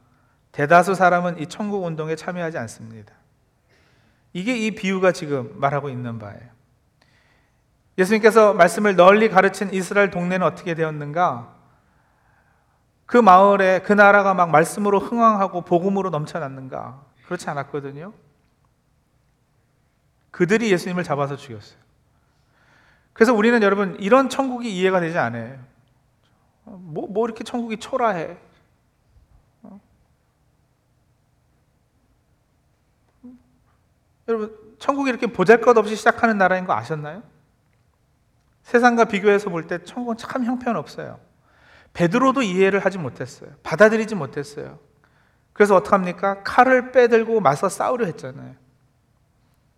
대다수 0.53 0.95
사람은 0.95 1.39
이 1.39 1.47
천국 1.47 1.83
운동에 1.83 2.15
참여하지 2.15 2.57
않습니다. 2.57 3.18
이게 4.33 4.55
이 4.57 4.71
비유가 4.71 5.11
지금 5.11 5.51
말하고 5.59 5.89
있는 5.89 6.19
바예요. 6.19 6.49
예수님께서 7.97 8.53
말씀을 8.53 8.95
널리 8.95 9.29
가르친 9.29 9.73
이스라엘 9.73 10.09
동네는 10.09 10.45
어떻게 10.45 10.73
되었는가? 10.73 11.55
그 13.05 13.17
마을에 13.17 13.81
그 13.81 13.91
나라가 13.91 14.33
막 14.33 14.51
말씀으로 14.51 14.99
흥왕하고 14.99 15.61
복음으로 15.61 16.09
넘쳐났는가? 16.09 17.03
그렇지 17.25 17.49
않았거든요. 17.49 18.13
그들이 20.31 20.71
예수님을 20.71 21.03
잡아서 21.03 21.35
죽였어요. 21.35 21.79
그래서 23.13 23.33
우리는 23.33 23.61
여러분 23.63 23.97
이런 23.99 24.29
천국이 24.29 24.73
이해가 24.73 24.99
되지 25.01 25.17
않아요. 25.17 25.59
뭐, 26.63 27.07
뭐 27.07 27.25
이렇게 27.25 27.43
천국이 27.43 27.77
초라해? 27.77 28.37
여러분 34.29 34.55
천국이 34.77 35.09
이렇게 35.09 35.27
보잘 35.27 35.59
것 35.59 35.75
없이 35.77 35.95
시작하는 35.95 36.37
나라인 36.37 36.65
거 36.65 36.73
아셨나요? 36.73 37.23
세상과 38.63 39.05
비교해서 39.05 39.49
볼 39.49 39.67
때 39.67 39.83
천국은 39.83 40.15
참 40.17 40.45
형편없어요. 40.45 41.19
베드로도 41.93 42.43
이해를 42.43 42.85
하지 42.85 42.99
못했어요. 42.99 43.49
받아들이지 43.63 44.13
못했어요. 44.15 44.79
그래서 45.53 45.75
어떡합니까? 45.75 46.43
칼을 46.43 46.91
빼들고 46.91 47.41
맞서 47.41 47.67
싸우려 47.67 48.05
했잖아요. 48.05 48.53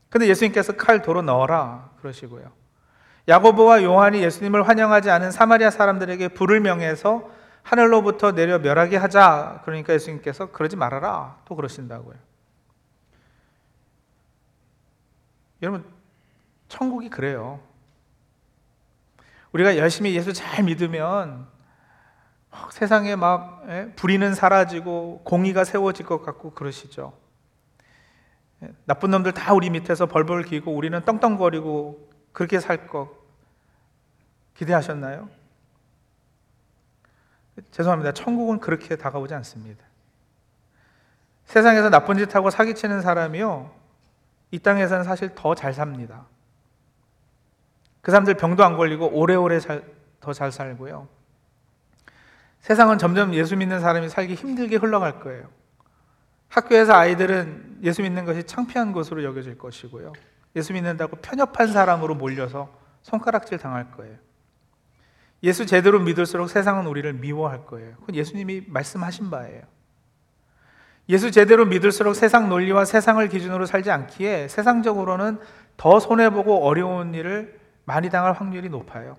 근데 0.09 0.27
예수님께서 0.27 0.73
칼 0.73 1.01
도로 1.01 1.21
넣어라 1.21 1.91
그러시고요. 2.01 2.51
야고보와 3.29 3.83
요한이 3.83 4.21
예수님을 4.21 4.67
환영하지 4.67 5.09
않은 5.09 5.31
사마리아 5.31 5.69
사람들에게 5.69 6.27
불을 6.29 6.59
명해서 6.59 7.29
하늘로부터 7.63 8.33
내려 8.33 8.59
멸하게 8.59 8.97
하자. 8.97 9.61
그러니까 9.63 9.93
예수님께서 9.93 10.51
그러지 10.51 10.75
말아라. 10.75 11.37
또 11.45 11.55
그러신다고요. 11.55 12.30
여러분 15.61 15.85
천국이 16.67 17.09
그래요. 17.09 17.59
우리가 19.51 19.77
열심히 19.77 20.15
예수 20.15 20.33
잘 20.33 20.63
믿으면 20.63 21.47
세상에 22.71 23.15
막 23.15 23.63
예, 23.67 23.91
불의는 23.95 24.33
사라지고 24.33 25.21
공의가 25.23 25.63
세워질 25.63 26.05
것 26.05 26.21
같고 26.23 26.51
그러시죠. 26.51 27.13
예, 28.63 28.69
나쁜 28.85 29.11
놈들 29.11 29.33
다 29.33 29.53
우리 29.53 29.69
밑에서 29.69 30.05
벌벌 30.05 30.43
기고 30.43 30.73
우리는 30.73 30.99
떵떵거리고 31.01 32.09
그렇게 32.31 32.59
살 32.59 32.87
것 32.87 33.21
기대하셨나요? 34.55 35.29
죄송합니다. 37.71 38.13
천국은 38.13 38.59
그렇게 38.59 38.95
다가오지 38.95 39.33
않습니다. 39.35 39.83
세상에서 41.45 41.89
나쁜 41.89 42.17
짓 42.17 42.33
하고 42.35 42.49
사기치는 42.49 43.01
사람이요. 43.01 43.80
이 44.51 44.59
땅에서는 44.59 45.03
사실 45.03 45.33
더 45.33 45.55
잘 45.55 45.73
삽니다. 45.73 46.25
그 48.01 48.11
사람들 48.11 48.35
병도 48.35 48.63
안 48.63 48.75
걸리고 48.77 49.09
오래오래 49.09 49.59
더 50.19 50.33
잘 50.33 50.51
살고요. 50.51 51.07
세상은 52.59 52.97
점점 52.97 53.33
예수 53.33 53.55
믿는 53.55 53.79
사람이 53.79 54.09
살기 54.09 54.35
힘들게 54.35 54.75
흘러갈 54.75 55.19
거예요. 55.19 55.49
학교에서 56.49 56.93
아이들은 56.93 57.79
예수 57.83 58.01
믿는 58.01 58.25
것이 58.25 58.43
창피한 58.43 58.91
것으로 58.91 59.23
여겨질 59.23 59.57
것이고요. 59.57 60.13
예수 60.55 60.73
믿는다고 60.73 61.15
편협한 61.17 61.71
사람으로 61.71 62.13
몰려서 62.15 62.69
손가락질 63.03 63.57
당할 63.57 63.89
거예요. 63.91 64.15
예수 65.43 65.65
제대로 65.65 65.99
믿을수록 65.99 66.49
세상은 66.49 66.85
우리를 66.85 67.11
미워할 67.13 67.65
거예요. 67.65 67.95
그건 68.01 68.15
예수님이 68.15 68.65
말씀하신 68.67 69.31
바예요. 69.31 69.63
예수 71.09 71.31
제대로 71.31 71.65
믿을수록 71.65 72.15
세상 72.15 72.49
논리와 72.49 72.85
세상을 72.85 73.27
기준으로 73.27 73.65
살지 73.65 73.91
않기에 73.91 74.47
세상적으로는 74.47 75.39
더 75.77 75.99
손해보고 75.99 76.65
어려운 76.65 77.13
일을 77.13 77.59
많이 77.85 78.09
당할 78.09 78.33
확률이 78.33 78.69
높아요. 78.69 79.17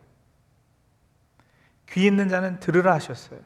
귀 1.91 2.07
있는 2.07 2.29
자는 2.29 2.61
들으라 2.61 2.95
하셨어요. 2.95 3.41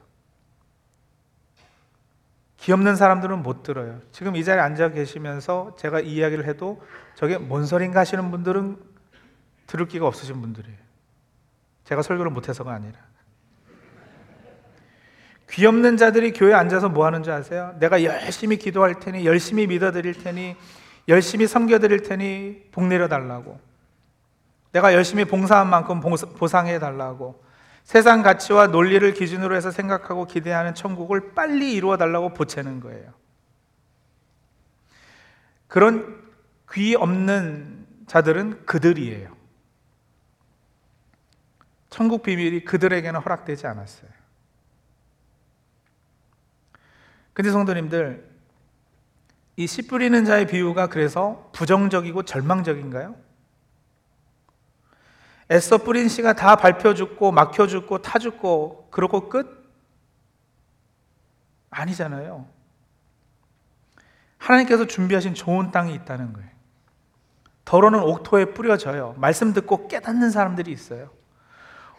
귀 2.58 2.72
없는 2.72 2.96
사람들은 2.96 3.42
못 3.42 3.62
들어요. 3.62 4.00
지금 4.12 4.36
이 4.36 4.44
자리에 4.44 4.62
앉아 4.62 4.90
계시면서 4.90 5.76
제가 5.78 6.00
이야기를 6.00 6.46
해도 6.46 6.82
저게 7.14 7.38
뭔 7.38 7.64
소린가 7.64 8.00
하시는 8.00 8.30
분들은 8.30 8.76
들을 9.66 9.86
기가 9.86 10.06
없으신 10.06 10.40
분들이에요. 10.40 10.78
제가 11.84 12.02
설교를 12.02 12.30
못해서가 12.30 12.72
아니라. 12.72 12.98
귀 15.50 15.64
없는 15.66 15.96
자들이 15.96 16.32
교회에 16.32 16.54
앉아서 16.54 16.88
뭐 16.88 17.06
하는 17.06 17.22
줄 17.22 17.32
아세요? 17.32 17.74
내가 17.78 18.02
열심히 18.02 18.56
기도할 18.56 18.98
테니, 18.98 19.24
열심히 19.24 19.66
믿어 19.66 19.92
드릴 19.92 20.14
테니, 20.14 20.56
열심히 21.08 21.46
섬겨 21.46 21.78
드릴 21.78 22.02
테니 22.02 22.64
복 22.72 22.86
내려 22.86 23.08
달라고. 23.08 23.60
내가 24.72 24.92
열심히 24.92 25.24
봉사한 25.24 25.70
만큼 25.70 26.00
보상해 26.00 26.78
달라고 26.78 27.42
세상 27.84 28.22
가치와 28.22 28.66
논리를 28.66 29.10
기준으로 29.14 29.54
해서 29.54 29.70
생각하고 29.70 30.26
기대하는 30.26 30.74
천국을 30.74 31.32
빨리 31.34 31.72
이루어 31.72 31.96
달라고 31.96 32.34
보채는 32.34 32.80
거예요. 32.80 33.14
그런 35.68 36.22
귀 36.72 36.94
없는 36.94 37.86
자들은 38.06 38.66
그들이에요. 38.66 39.34
천국 41.88 42.22
비밀이 42.22 42.64
그들에게는 42.64 43.20
허락되지 43.20 43.66
않았어요. 43.66 44.10
근데 47.36 47.50
성도님들, 47.50 48.26
이 49.58 49.66
씨 49.66 49.86
뿌리는 49.86 50.24
자의 50.24 50.46
비유가 50.46 50.86
그래서 50.86 51.50
부정적이고 51.52 52.22
절망적인가요? 52.22 53.14
애써 55.50 55.76
뿌린 55.76 56.08
씨가 56.08 56.32
다 56.32 56.56
밟혀 56.56 56.94
죽고 56.94 57.32
막혀 57.32 57.66
죽고 57.66 58.00
타 58.00 58.18
죽고 58.18 58.88
그러고 58.90 59.28
끝? 59.28 59.70
아니잖아요. 61.68 62.46
하나님께서 64.38 64.86
준비하신 64.86 65.34
좋은 65.34 65.70
땅이 65.70 65.92
있다는 65.92 66.32
거예요. 66.32 66.48
더러는 67.66 68.00
옥토에 68.00 68.54
뿌려져요. 68.54 69.14
말씀 69.18 69.52
듣고 69.52 69.88
깨닫는 69.88 70.30
사람들이 70.30 70.72
있어요. 70.72 71.10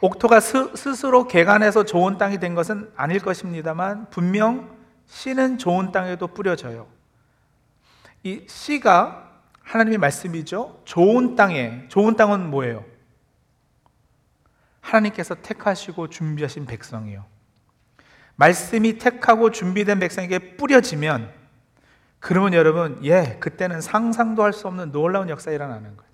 옥토가 0.01 0.39
스, 0.39 0.75
스로 0.95 1.27
개간해서 1.27 1.85
좋은 1.85 2.17
땅이 2.17 2.39
된 2.39 2.55
것은 2.55 2.91
아닐 2.95 3.19
것입니다만 3.19 4.09
분명 4.09 4.76
씨는 5.07 5.57
좋은 5.57 5.91
땅에도 5.91 6.27
뿌려져요. 6.27 6.87
이 8.23 8.43
씨가 8.47 9.41
하나님의 9.61 9.97
말씀이죠. 9.97 10.81
좋은 10.85 11.35
땅에 11.35 11.85
좋은 11.89 12.15
땅은 12.15 12.49
뭐예요? 12.49 12.85
하나님께서 14.81 15.35
택하시고 15.35 16.09
준비하신 16.09 16.65
백성이요. 16.65 17.25
말씀이 18.35 18.97
택하고 18.97 19.51
준비된 19.51 19.99
백성에게 19.99 20.57
뿌려지면 20.57 21.33
그러면 22.19 22.53
여러분, 22.53 22.99
예, 23.03 23.37
그때는 23.39 23.81
상상도 23.81 24.43
할 24.43 24.53
수 24.53 24.67
없는 24.67 24.91
놀라운 24.91 25.29
역사 25.29 25.51
일어나는 25.51 25.95
거예요. 25.95 26.11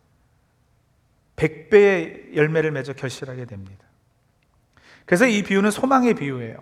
백배의 1.35 2.31
열매를 2.35 2.71
맺어 2.71 2.93
결실하게 2.93 3.45
됩니다. 3.45 3.85
그래서 5.05 5.25
이 5.25 5.43
비유는 5.43 5.71
소망의 5.71 6.13
비유예요. 6.15 6.57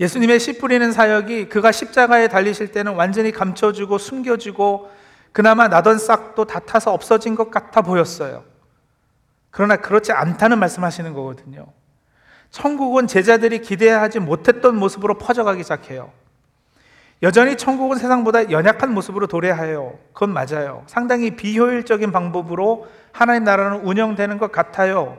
예수님의 0.00 0.40
씨 0.40 0.58
뿌리는 0.58 0.90
사역이 0.90 1.50
그가 1.50 1.70
십자가에 1.72 2.28
달리실 2.28 2.72
때는 2.72 2.94
완전히 2.94 3.30
감춰주고 3.30 3.98
숨겨주고 3.98 4.90
그나마 5.32 5.68
나던 5.68 5.98
싹도 5.98 6.46
다 6.46 6.58
타서 6.58 6.92
없어진 6.92 7.34
것 7.34 7.50
같아 7.50 7.82
보였어요. 7.82 8.42
그러나 9.50 9.76
그렇지 9.76 10.12
않다는 10.12 10.58
말씀하시는 10.58 11.12
거거든요. 11.12 11.66
천국은 12.50 13.06
제자들이 13.06 13.60
기대하지 13.60 14.20
못했던 14.20 14.76
모습으로 14.76 15.18
퍼져가기 15.18 15.62
시작해요. 15.62 16.10
여전히 17.22 17.56
천국은 17.56 17.98
세상보다 17.98 18.50
연약한 18.50 18.94
모습으로 18.94 19.26
도래하여 19.26 19.98
그건 20.14 20.32
맞아요. 20.32 20.82
상당히 20.86 21.36
비효율적인 21.36 22.10
방법으로 22.10 22.88
하나님 23.12 23.44
나라는 23.44 23.80
운영되는 23.80 24.38
것 24.38 24.50
같아요. 24.50 25.18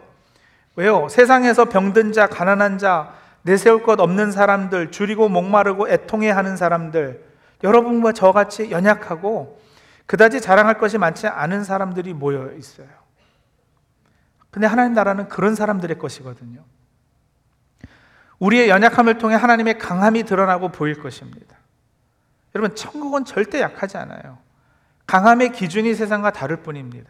왜요? 0.76 1.08
세상에서 1.10 1.66
병든 1.66 2.14
자, 2.14 2.26
가난한 2.26 2.80
자, 2.80 3.14
내세울 3.44 3.84
것 3.84 4.00
없는 4.00 4.32
사람들, 4.32 4.92
줄이고 4.92 5.30
목마르고 5.30 5.90
애통해 5.90 6.30
하는 6.30 6.58
사람들, 6.58 7.24
여러분과 7.64 8.12
저같이 8.12 8.72
연약하고 8.72 9.60
그다지 10.06 10.42
자랑할 10.42 10.78
것이 10.78 10.98
많지 10.98 11.28
않은 11.28 11.64
사람들이 11.64 12.14
모여 12.14 12.52
있어요. 12.54 12.88
근데 14.50 14.68
하나님 14.68 14.94
나라는 14.94 15.30
그런 15.30 15.56
사람들의 15.56 15.98
것이거든요. 15.98 16.64
우리의 18.40 18.70
연약함을 18.70 19.18
통해 19.20 19.36
하나님의 19.36 19.78
강함이 19.78 20.24
드러나고 20.24 20.70
보일 20.70 21.00
것입니다. 21.02 21.56
여러분, 22.54 22.76
천국은 22.76 23.24
절대 23.24 23.62
약하지 23.62 23.98
않아요. 23.98 24.40
강함의 25.08 25.52
기준이 25.52 25.94
세상과 25.94 26.32
다를 26.32 26.58
뿐입니다. 26.58 27.10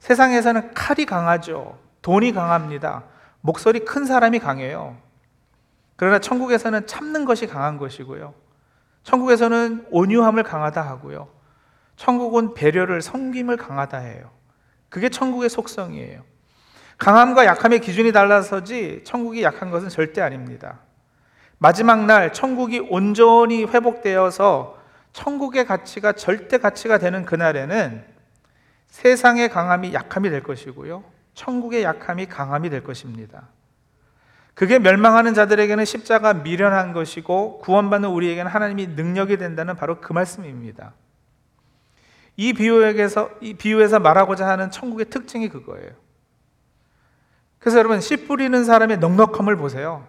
세상에서는 0.00 0.74
칼이 0.74 1.06
강하죠. 1.06 1.78
돈이 2.02 2.32
강합니다. 2.32 3.04
목소리 3.40 3.80
큰 3.80 4.06
사람이 4.06 4.38
강해요. 4.38 4.96
그러나 5.96 6.18
천국에서는 6.18 6.86
참는 6.86 7.24
것이 7.24 7.46
강한 7.46 7.78
것이고요. 7.78 8.34
천국에서는 9.02 9.86
온유함을 9.90 10.42
강하다 10.42 10.82
하고요. 10.82 11.28
천국은 11.96 12.54
배려를 12.54 13.00
섬김을 13.00 13.56
강하다 13.56 13.98
해요. 13.98 14.30
그게 14.88 15.08
천국의 15.08 15.48
속성이에요. 15.48 16.22
강함과 16.98 17.46
약함의 17.46 17.80
기준이 17.80 18.12
달라서지 18.12 19.02
천국이 19.04 19.42
약한 19.42 19.70
것은 19.70 19.88
절대 19.88 20.20
아닙니다. 20.20 20.80
마지막 21.58 22.04
날 22.04 22.32
천국이 22.32 22.80
온전히 22.80 23.64
회복되어서 23.64 24.78
천국의 25.12 25.66
가치가 25.66 26.12
절대 26.12 26.58
가치가 26.58 26.98
되는 26.98 27.24
그날에는 27.24 28.04
세상의 28.88 29.48
강함이 29.48 29.94
약함이 29.94 30.30
될 30.30 30.42
것이고요. 30.42 31.04
천국의 31.34 31.82
약함이 31.82 32.26
강함이 32.26 32.70
될 32.70 32.82
것입니다. 32.82 33.48
그게 34.56 34.78
멸망하는 34.78 35.34
자들에게는 35.34 35.84
십자가 35.84 36.32
미련한 36.32 36.94
것이고 36.94 37.58
구원받는 37.58 38.08
우리에게는 38.08 38.50
하나님이 38.50 38.86
능력이 38.86 39.36
된다는 39.36 39.76
바로 39.76 40.00
그 40.00 40.14
말씀입니다. 40.14 40.94
이 42.36 42.54
비유에서 42.54 43.32
이 43.42 43.52
비유에서 43.52 44.00
말하고자 44.00 44.48
하는 44.48 44.70
천국의 44.70 45.10
특징이 45.10 45.50
그거예요. 45.50 45.90
그래서 47.58 47.78
여러분 47.78 48.00
씨 48.00 48.26
뿌리는 48.26 48.64
사람의 48.64 48.96
넉넉함을 48.96 49.56
보세요. 49.56 50.06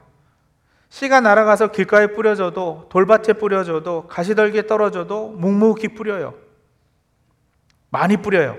씨가 0.87 1.19
날아가서 1.19 1.71
길가에 1.71 2.07
뿌려져도 2.07 2.87
돌밭에 2.89 3.33
뿌려져도 3.33 4.07
가시떨기에 4.07 4.65
떨어져도 4.65 5.27
묵묵히 5.27 5.89
뿌려요. 5.89 6.33
많이 7.89 8.15
뿌려요. 8.15 8.57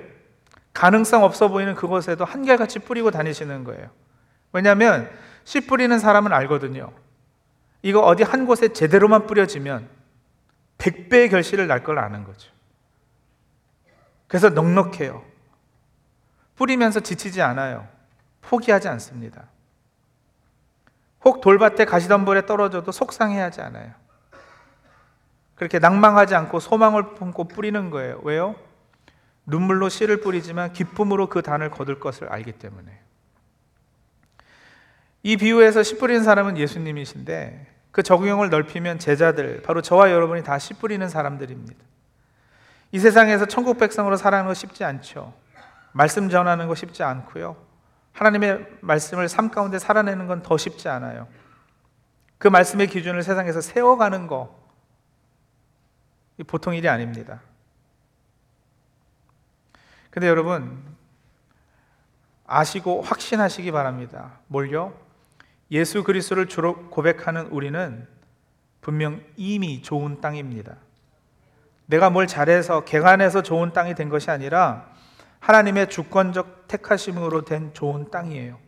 가능성 0.74 1.24
없어 1.24 1.48
보이는 1.48 1.74
그곳에도 1.74 2.26
한결같이 2.26 2.78
뿌리고 2.80 3.10
다니시는 3.10 3.64
거예요. 3.64 3.88
왜냐하면 4.52 5.08
씨 5.48 5.62
뿌리는 5.62 5.98
사람은 5.98 6.30
알거든요. 6.34 6.92
이거 7.80 8.00
어디 8.00 8.22
한 8.22 8.44
곳에 8.44 8.68
제대로만 8.68 9.26
뿌려지면 9.26 9.88
100배의 10.76 11.30
결실을 11.30 11.66
날 11.66 11.82
걸 11.82 11.98
아는 11.98 12.24
거죠. 12.24 12.52
그래서 14.26 14.50
넉넉해요. 14.50 15.24
뿌리면서 16.54 17.00
지치지 17.00 17.40
않아요. 17.40 17.88
포기하지 18.42 18.88
않습니다. 18.88 19.46
혹 21.24 21.40
돌밭에 21.40 21.86
가시덤불에 21.86 22.44
떨어져도 22.44 22.92
속상해하지 22.92 23.62
않아요. 23.62 23.94
그렇게 25.54 25.78
낭망하지 25.78 26.34
않고 26.34 26.60
소망을 26.60 27.14
품고 27.14 27.44
뿌리는 27.48 27.88
거예요. 27.88 28.20
왜요? 28.22 28.54
눈물로 29.46 29.88
씨를 29.88 30.20
뿌리지만 30.20 30.74
기쁨으로 30.74 31.30
그 31.30 31.40
단을 31.40 31.70
거둘 31.70 31.98
것을 32.00 32.28
알기 32.30 32.52
때문에. 32.52 33.07
이 35.22 35.36
비유에서 35.36 35.82
씨 35.82 35.98
뿌리는 35.98 36.22
사람은 36.22 36.56
예수님이신데 36.56 37.66
그 37.90 38.02
적용을 38.02 38.50
넓히면 38.50 38.98
제자들, 38.98 39.62
바로 39.62 39.82
저와 39.82 40.10
여러분이 40.12 40.44
다 40.44 40.58
씨 40.58 40.74
뿌리는 40.74 41.06
사람들입니다. 41.08 41.84
이 42.92 42.98
세상에서 42.98 43.46
천국 43.46 43.78
백성으로 43.78 44.16
살아가는 44.16 44.48
거 44.48 44.54
쉽지 44.54 44.84
않죠. 44.84 45.34
말씀 45.92 46.28
전하는 46.28 46.68
거 46.68 46.74
쉽지 46.74 47.02
않고요. 47.02 47.56
하나님의 48.12 48.66
말씀을 48.80 49.28
삶 49.28 49.50
가운데 49.50 49.78
살아내는 49.78 50.26
건 50.26 50.42
더 50.42 50.56
쉽지 50.56 50.88
않아요. 50.88 51.28
그 52.38 52.48
말씀의 52.48 52.86
기준을 52.86 53.22
세상에서 53.22 53.60
세워가는 53.60 54.26
거 54.26 54.56
보통 56.46 56.74
일이 56.74 56.88
아닙니다. 56.88 57.40
근데 60.10 60.28
여러분 60.28 60.82
아시고 62.46 63.02
확신하시기 63.02 63.70
바랍니다. 63.72 64.38
뭘요? 64.46 64.94
예수 65.70 66.02
그리스도를 66.02 66.46
주로 66.48 66.88
고백하는 66.88 67.46
우리는 67.48 68.06
분명 68.80 69.22
이미 69.36 69.82
좋은 69.82 70.20
땅입니다. 70.20 70.76
내가 71.86 72.10
뭘 72.10 72.26
잘해서 72.26 72.84
개간해서 72.84 73.42
좋은 73.42 73.72
땅이 73.72 73.94
된 73.94 74.08
것이 74.08 74.30
아니라 74.30 74.90
하나님의 75.40 75.88
주권적 75.88 76.68
택하심으로 76.68 77.44
된 77.44 77.72
좋은 77.74 78.10
땅이에요. 78.10 78.58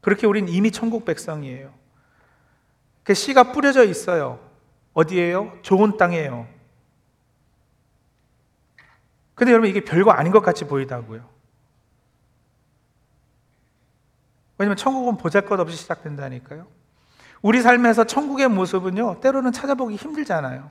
그렇게 0.00 0.26
우린 0.26 0.48
이미 0.48 0.70
천국 0.70 1.04
백성이에요. 1.04 1.72
그 3.02 3.14
씨가 3.14 3.52
뿌려져 3.52 3.84
있어요. 3.84 4.40
어디에요? 4.94 5.58
좋은 5.62 5.96
땅이에요. 5.96 6.46
근데 9.34 9.52
여러분 9.52 9.68
이게 9.68 9.84
별거 9.84 10.10
아닌 10.12 10.32
것 10.32 10.40
같이 10.40 10.66
보이다고요. 10.66 11.33
왜냐면 14.64 14.76
천국은 14.78 15.18
보잘것없이 15.18 15.76
시작된다니까요. 15.76 16.66
우리 17.42 17.60
삶에서 17.60 18.04
천국의 18.04 18.48
모습은요, 18.48 19.20
때로는 19.20 19.52
찾아보기 19.52 19.96
힘들잖아요. 19.96 20.70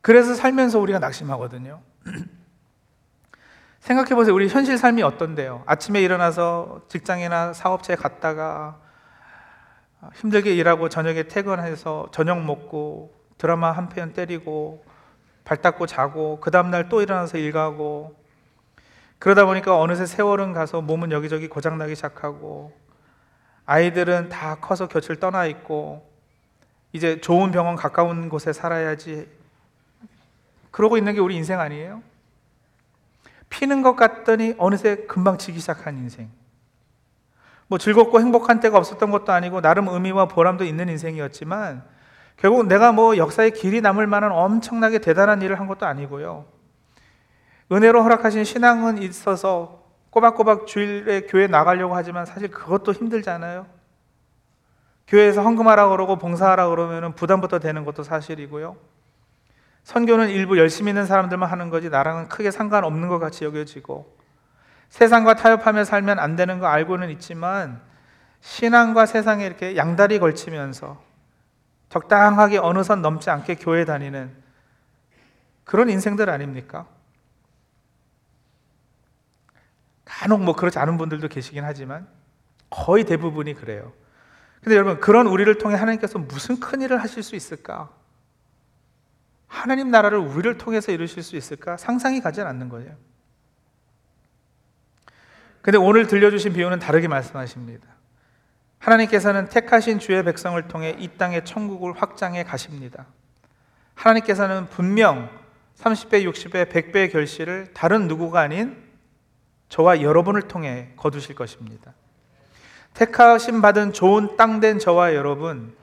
그래서 0.00 0.34
살면서 0.34 0.78
우리가 0.78 1.00
낙심하거든요. 1.00 1.80
생각해 3.80 4.14
보세요. 4.14 4.34
우리 4.36 4.46
현실 4.46 4.78
삶이 4.78 5.02
어떤데요? 5.02 5.64
아침에 5.66 6.00
일어나서 6.00 6.82
직장이나 6.88 7.52
사업체에 7.52 7.96
갔다가 7.96 8.78
힘들게 10.14 10.54
일하고 10.54 10.88
저녁에 10.88 11.24
퇴근해서 11.24 12.08
저녁 12.12 12.44
먹고 12.44 13.12
드라마 13.38 13.72
한 13.72 13.88
편 13.88 14.12
때리고 14.12 14.84
발 15.44 15.60
닦고 15.60 15.86
자고 15.86 16.38
그 16.38 16.52
다음날 16.52 16.88
또 16.88 17.02
일어나서 17.02 17.38
일 17.38 17.50
가고 17.50 18.14
그러다 19.18 19.46
보니까 19.46 19.78
어느새 19.78 20.06
세월은 20.06 20.52
가서 20.52 20.80
몸은 20.80 21.12
여기저기 21.12 21.48
고장나기 21.48 21.94
시작하고 21.94 22.72
아이들은 23.64 24.28
다 24.28 24.56
커서 24.56 24.86
곁을 24.88 25.16
떠나 25.16 25.46
있고 25.46 26.08
이제 26.92 27.20
좋은 27.20 27.50
병원 27.50 27.76
가까운 27.76 28.28
곳에 28.28 28.52
살아야지 28.52 29.28
그러고 30.70 30.96
있는 30.96 31.14
게 31.14 31.20
우리 31.20 31.34
인생 31.36 31.58
아니에요? 31.60 32.02
피는 33.48 33.82
것 33.82 33.96
같더니 33.96 34.54
어느새 34.58 35.06
금방 35.06 35.38
지기 35.38 35.60
시작한 35.60 35.96
인생. 35.96 36.30
뭐 37.68 37.78
즐겁고 37.78 38.20
행복한 38.20 38.60
때가 38.60 38.78
없었던 38.78 39.10
것도 39.10 39.32
아니고 39.32 39.60
나름 39.60 39.88
의미와 39.88 40.28
보람도 40.28 40.64
있는 40.64 40.88
인생이었지만 40.88 41.82
결국 42.36 42.66
내가 42.66 42.92
뭐 42.92 43.16
역사의 43.16 43.52
길이 43.52 43.80
남을 43.80 44.06
만한 44.06 44.30
엄청나게 44.30 44.98
대단한 44.98 45.42
일을 45.42 45.58
한 45.58 45.66
것도 45.66 45.86
아니고요. 45.86 46.44
은혜로 47.70 48.02
허락하신 48.02 48.44
신앙은 48.44 49.02
있어서 49.02 49.84
꼬박꼬박 50.10 50.66
주일에 50.66 51.22
교회 51.22 51.46
나가려고 51.46 51.94
하지만 51.94 52.24
사실 52.24 52.48
그것도 52.48 52.92
힘들잖아요. 52.92 53.66
교회에서 55.08 55.42
헌금하라 55.42 55.88
그러고 55.88 56.16
봉사하라 56.16 56.68
그러면 56.68 57.14
부담부터 57.14 57.58
되는 57.58 57.84
것도 57.84 58.02
사실이고요. 58.02 58.76
선교는 59.84 60.30
일부 60.30 60.58
열심히 60.58 60.90
있는 60.90 61.06
사람들만 61.06 61.48
하는 61.48 61.70
거지 61.70 61.90
나랑은 61.90 62.28
크게 62.28 62.50
상관없는 62.50 63.08
것 63.08 63.18
같이 63.18 63.44
여겨지고 63.44 64.16
세상과 64.88 65.34
타협하며 65.34 65.84
살면 65.84 66.18
안 66.18 66.34
되는 66.34 66.58
거 66.58 66.66
알고는 66.66 67.10
있지만 67.10 67.80
신앙과 68.40 69.06
세상에 69.06 69.44
이렇게 69.46 69.76
양다리 69.76 70.18
걸치면서 70.18 71.00
적당하게 71.88 72.58
어느 72.58 72.82
선 72.82 73.02
넘지 73.02 73.30
않게 73.30 73.56
교회 73.56 73.84
다니는 73.84 74.34
그런 75.64 75.88
인생들 75.88 76.30
아닙니까? 76.30 76.86
간혹 80.16 80.42
뭐 80.42 80.56
그렇지 80.56 80.78
않은 80.78 80.96
분들도 80.96 81.28
계시긴 81.28 81.62
하지만 81.64 82.08
거의 82.70 83.04
대부분이 83.04 83.52
그래요. 83.52 83.92
근데 84.62 84.74
여러분 84.74 84.98
그런 84.98 85.26
우리를 85.26 85.58
통해 85.58 85.76
하나님께서 85.76 86.18
무슨 86.18 86.58
큰 86.58 86.80
일을 86.80 87.02
하실 87.02 87.22
수 87.22 87.36
있을까? 87.36 87.90
하나님 89.46 89.90
나라를 89.90 90.18
우리를 90.18 90.56
통해서 90.56 90.90
이루실 90.90 91.22
수 91.22 91.36
있을까? 91.36 91.76
상상이 91.76 92.22
가지 92.22 92.40
않는 92.40 92.70
거예요. 92.70 92.96
근데 95.60 95.76
오늘 95.76 96.06
들려주신 96.06 96.54
비유는 96.54 96.78
다르게 96.78 97.08
말씀하십니다. 97.08 97.86
하나님께서는 98.78 99.50
택하신 99.50 99.98
주의 99.98 100.24
백성을 100.24 100.60
통해 100.66 100.96
이 100.98 101.08
땅의 101.08 101.44
천국을 101.44 101.92
확장해 101.92 102.42
가십니다. 102.42 103.04
하나님께서는 103.94 104.66
분명 104.70 105.28
30배, 105.76 106.24
60배, 106.24 106.70
100배의 106.70 107.12
결실을 107.12 107.74
다른 107.74 108.08
누구가 108.08 108.40
아닌 108.40 108.85
저와 109.68 110.02
여러분을 110.02 110.42
통해 110.42 110.92
거두실 110.96 111.34
것입니다. 111.34 111.94
택하심 112.94 113.60
받은 113.60 113.92
좋은 113.92 114.36
땅 114.36 114.60
된 114.60 114.78
저와 114.78 115.14
여러분, 115.14 115.76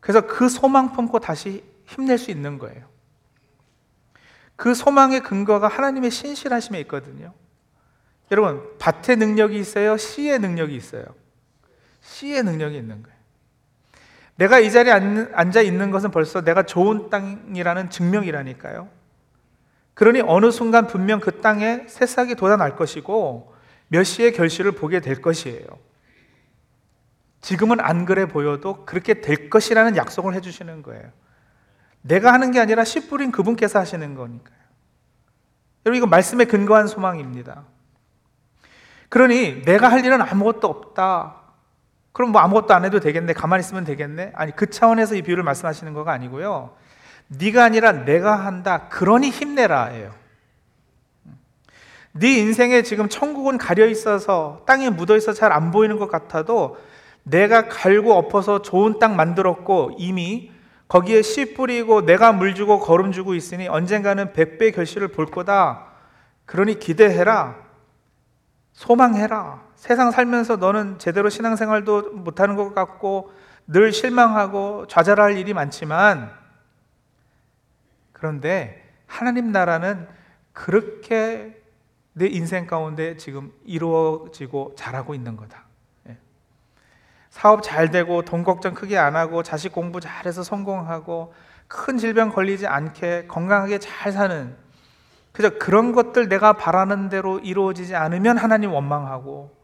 그래서 0.00 0.26
그 0.26 0.48
소망 0.48 0.92
품고 0.92 1.18
다시 1.18 1.64
힘낼 1.86 2.18
수 2.18 2.30
있는 2.30 2.58
거예요. 2.58 2.84
그 4.56 4.74
소망의 4.74 5.20
근거가 5.20 5.66
하나님의 5.66 6.10
신실하심에 6.10 6.80
있거든요. 6.82 7.32
여러분, 8.30 8.62
밭의 8.78 9.16
능력이 9.16 9.58
있어요? 9.58 9.96
씨의 9.96 10.38
능력이 10.38 10.74
있어요? 10.76 11.04
씨의 12.02 12.42
능력이 12.44 12.76
있는 12.76 13.02
거예요. 13.02 13.14
내가 14.36 14.58
이 14.58 14.70
자리에 14.70 14.92
앉아 15.32 15.62
있는 15.62 15.90
것은 15.90 16.10
벌써 16.10 16.42
내가 16.42 16.64
좋은 16.64 17.10
땅이라는 17.10 17.90
증명이라니까요. 17.90 18.88
그러니 19.94 20.22
어느 20.26 20.50
순간 20.50 20.86
분명 20.86 21.20
그 21.20 21.40
땅에 21.40 21.84
새싹이 21.88 22.34
돋아날 22.34 22.76
것이고 22.76 23.54
몇 23.88 24.02
시의 24.02 24.32
결실을 24.32 24.72
보게 24.72 25.00
될 25.00 25.22
것이에요. 25.22 25.66
지금은 27.40 27.78
안 27.80 28.04
그래 28.04 28.26
보여도 28.26 28.84
그렇게 28.86 29.20
될 29.20 29.50
것이라는 29.50 29.96
약속을 29.96 30.34
해주시는 30.34 30.82
거예요. 30.82 31.10
내가 32.00 32.32
하는 32.32 32.50
게 32.50 32.60
아니라 32.60 32.84
씨 32.84 33.08
뿌린 33.08 33.30
그분께서 33.30 33.78
하시는 33.78 34.14
거니까요. 34.14 34.58
여러분, 35.86 35.96
이거 35.98 36.06
말씀에 36.06 36.46
근거한 36.46 36.86
소망입니다. 36.86 37.64
그러니 39.10 39.62
내가 39.62 39.90
할 39.90 40.04
일은 40.04 40.20
아무것도 40.22 40.66
없다. 40.66 41.42
그럼 42.12 42.32
뭐 42.32 42.40
아무것도 42.40 42.74
안 42.74 42.84
해도 42.84 43.00
되겠네. 43.00 43.34
가만히 43.34 43.60
있으면 43.60 43.84
되겠네. 43.84 44.32
아니, 44.34 44.56
그 44.56 44.70
차원에서 44.70 45.14
이 45.14 45.22
비유를 45.22 45.44
말씀하시는 45.44 45.92
거가 45.92 46.12
아니고요. 46.12 46.74
네가 47.28 47.64
아니라 47.64 47.92
내가 47.92 48.36
한다. 48.36 48.88
그러니 48.88 49.30
힘내라예요. 49.30 50.12
네 52.12 52.34
인생에 52.38 52.82
지금 52.82 53.08
천국은 53.08 53.58
가려 53.58 53.86
있어서 53.86 54.62
땅에 54.66 54.88
묻어 54.88 55.16
있어 55.16 55.32
잘 55.32 55.50
안 55.52 55.72
보이는 55.72 55.98
것 55.98 56.08
같아도 56.08 56.76
내가 57.24 57.68
갈고 57.68 58.14
엎어서 58.14 58.62
좋은 58.62 58.98
땅 58.98 59.16
만들었고 59.16 59.96
이미 59.98 60.52
거기에 60.86 61.22
씨 61.22 61.54
뿌리고 61.54 62.04
내가 62.04 62.32
물 62.32 62.54
주고 62.54 62.78
거름 62.78 63.10
주고 63.10 63.34
있으니 63.34 63.66
언젠가는 63.66 64.32
백배 64.32 64.70
결실을 64.70 65.08
볼 65.08 65.26
거다. 65.26 65.86
그러니 66.44 66.78
기대해라. 66.78 67.56
소망해라. 68.74 69.62
세상 69.74 70.10
살면서 70.10 70.56
너는 70.56 70.98
제대로 70.98 71.30
신앙생활도 71.30 72.12
못하는 72.12 72.54
것 72.54 72.74
같고 72.74 73.32
늘 73.66 73.92
실망하고 73.92 74.86
좌절할 74.88 75.36
일이 75.38 75.54
많지만 75.54 76.30
그런데 78.24 78.82
하나님 79.06 79.52
나라는 79.52 80.08
그렇게 80.54 81.62
내 82.14 82.26
인생 82.26 82.66
가운데 82.66 83.18
지금 83.18 83.52
이루어지고 83.66 84.72
잘하고 84.78 85.14
있는 85.14 85.36
거다. 85.36 85.64
사업 87.28 87.62
잘 87.62 87.90
되고 87.90 88.22
돈 88.22 88.42
걱정 88.42 88.72
크게 88.72 88.96
안 88.96 89.14
하고 89.14 89.42
자식 89.42 89.72
공부 89.72 90.00
잘해서 90.00 90.42
성공하고 90.42 91.34
큰 91.68 91.98
질병 91.98 92.30
걸리지 92.30 92.66
않게 92.66 93.26
건강하게 93.26 93.78
잘 93.78 94.10
사는 94.10 94.56
그저 95.32 95.58
그런 95.58 95.92
것들 95.92 96.30
내가 96.30 96.54
바라는 96.54 97.10
대로 97.10 97.38
이루어지지 97.40 97.94
않으면 97.94 98.38
하나님 98.38 98.72
원망하고 98.72 99.54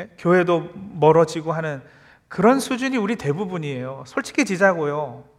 예? 0.00 0.08
교회도 0.16 0.70
멀어지고 0.94 1.52
하는 1.52 1.82
그런 2.28 2.58
수준이 2.58 2.96
우리 2.96 3.16
대부분이에요. 3.16 4.04
솔직히 4.06 4.46
지자고요. 4.46 5.35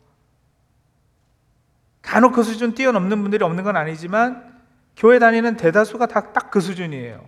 간혹 2.08 2.34
그 2.34 2.42
수준 2.44 2.74
뛰어넘는 2.74 3.22
분들이 3.22 3.44
없는 3.44 3.64
건 3.66 3.76
아니지만 3.76 4.58
교회 4.96 5.20
다니는 5.20 5.58
대다수가 5.58 6.06
다 6.08 6.32
딱 6.32 6.50
그 6.50 6.62
수준이에요. 6.62 7.24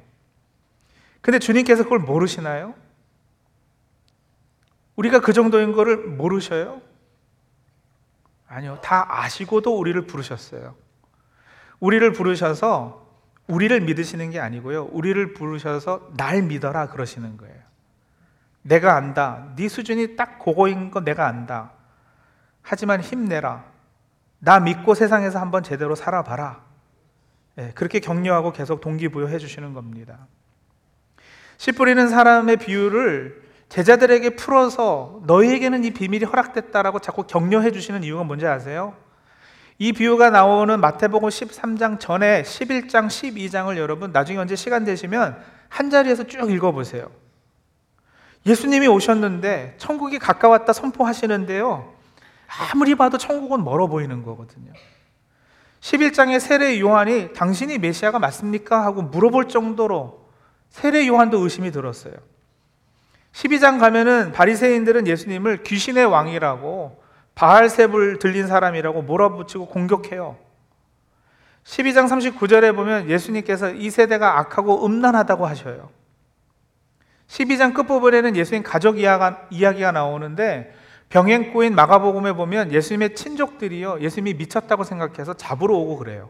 근데 1.21 1.37
주님께서 1.37 1.83
그걸 1.83 1.99
모르시나요? 1.99 2.73
우리가 4.95 5.19
그 5.19 5.33
정도인 5.33 5.73
거를 5.73 5.97
모르셔요? 5.97 6.81
아니요. 8.47 8.79
다 8.81 9.05
아시고도 9.21 9.77
우리를 9.77 10.01
부르셨어요. 10.07 10.75
우리를 11.81 12.11
부르셔서 12.13 13.05
우리를 13.47 13.79
믿으시는 13.81 14.31
게 14.31 14.39
아니고요. 14.39 14.85
우리를 14.91 15.33
부르셔서 15.33 16.11
날 16.15 16.41
믿어라 16.43 16.87
그러시는 16.87 17.35
거예요. 17.35 17.59
내가 18.61 18.95
안다. 18.95 19.53
네 19.57 19.67
수준이 19.67 20.15
딱 20.15 20.39
그거인 20.39 20.89
거 20.89 21.01
내가 21.01 21.27
안다. 21.27 21.73
하지만 22.61 23.01
힘내라. 23.01 23.68
나 24.39 24.59
믿고 24.59 24.93
세상에서 24.93 25.39
한번 25.39 25.63
제대로 25.63 25.95
살아봐라. 25.95 26.63
네, 27.55 27.71
그렇게 27.75 27.99
격려하고 27.99 28.53
계속 28.53 28.81
동기부여해 28.81 29.37
주시는 29.37 29.73
겁니다. 29.73 30.27
씨 31.57 31.73
뿌리는 31.73 32.07
사람의 32.07 32.57
비유를 32.57 33.49
제자들에게 33.67 34.31
풀어서 34.31 35.21
너희에게는 35.25 35.83
이 35.83 35.91
비밀이 35.91 36.23
허락됐다라고 36.25 36.99
자꾸 36.99 37.23
격려해 37.23 37.71
주시는 37.71 38.03
이유가 38.03 38.23
뭔지 38.23 38.47
아세요? 38.47 38.95
이 39.77 39.93
비유가 39.93 40.29
나오는 40.29 40.79
마태복음 40.79 41.29
13장 41.29 41.99
전에 41.99 42.41
11장, 42.43 43.07
12장을 43.07 43.77
여러분 43.77 44.11
나중에 44.11 44.39
언제 44.39 44.55
시간 44.55 44.83
되시면 44.83 45.37
한 45.67 45.89
자리에서 45.89 46.25
쭉 46.25 46.51
읽어 46.51 46.71
보세요. 46.71 47.11
예수님이 48.45 48.87
오셨는데 48.87 49.75
천국이 49.77 50.17
가까웠다 50.17 50.73
선포하시는데요. 50.73 51.93
아무리 52.57 52.95
봐도 52.95 53.17
천국은 53.17 53.63
멀어 53.63 53.87
보이는 53.87 54.23
거거든요. 54.23 54.73
11장의 55.81 56.39
세례 56.39 56.79
요한이 56.79 57.33
당신이 57.33 57.77
메시아가 57.77 58.19
맞습니까? 58.19 58.83
하고 58.83 59.01
물어볼 59.01 59.47
정도로 59.47 60.27
세례 60.69 61.07
요한도 61.07 61.39
의심이 61.39 61.71
들었어요. 61.71 62.13
12장 63.33 63.79
가면은 63.79 64.31
바리새인들은 64.31 65.07
예수님을 65.07 65.63
귀신의 65.63 66.05
왕이라고 66.05 67.01
바알셉을 67.35 68.19
들린 68.19 68.47
사람이라고 68.47 69.03
몰아붙이고 69.03 69.67
공격해요. 69.67 70.37
12장 71.63 72.09
39절에 72.09 72.75
보면 72.75 73.09
예수님께서 73.09 73.71
이 73.71 73.89
세대가 73.89 74.39
악하고 74.39 74.85
음란하다고 74.85 75.45
하셔요. 75.45 75.89
12장 77.27 77.73
끝부분에는 77.75 78.35
예수님 78.35 78.63
가족 78.63 78.97
이야기가 78.99 79.91
나오는데 79.91 80.75
병행꾼인 81.09 81.73
마가복음에 81.73 82.33
보면 82.33 82.71
예수님의 82.71 83.15
친족들이요. 83.15 83.99
예수님이 84.01 84.35
미쳤다고 84.35 84.83
생각해서 84.83 85.33
잡으러 85.33 85.75
오고 85.75 85.97
그래요. 85.97 86.29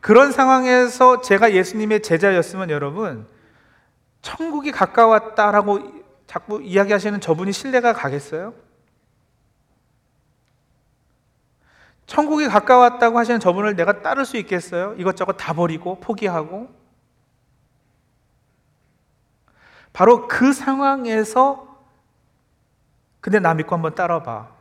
그런 0.00 0.32
상황에서 0.32 1.20
제가 1.20 1.52
예수님의 1.52 2.02
제자였으면 2.02 2.70
여러분 2.70 3.26
천국이 4.22 4.72
가까웠다라고 4.72 6.00
자꾸 6.26 6.62
이야기하시는 6.62 7.20
저분이 7.20 7.52
신뢰가 7.52 7.92
가겠어요? 7.92 8.54
천국이 12.06 12.48
가까웠다고 12.48 13.18
하시는 13.18 13.38
저분을 13.38 13.76
내가 13.76 14.02
따를 14.02 14.24
수 14.24 14.36
있겠어요? 14.36 14.94
이것저것 14.98 15.34
다 15.34 15.52
버리고 15.52 16.00
포기하고 16.00 16.68
바로 19.92 20.26
그 20.26 20.52
상황에서 20.52 21.69
근데 23.20 23.38
나 23.38 23.54
믿고 23.54 23.74
한번 23.74 23.94
따라봐. 23.94 24.60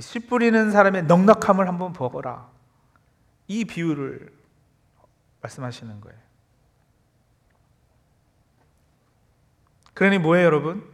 씨 0.00 0.18
뿌리는 0.26 0.70
사람의 0.70 1.04
넉넉함을 1.04 1.68
한번 1.68 1.92
보거라. 1.92 2.48
이 3.46 3.64
비유를 3.64 4.32
말씀하시는 5.42 6.00
거예요. 6.00 6.18
그러니 9.94 10.18
뭐예요, 10.18 10.46
여러분? 10.46 10.90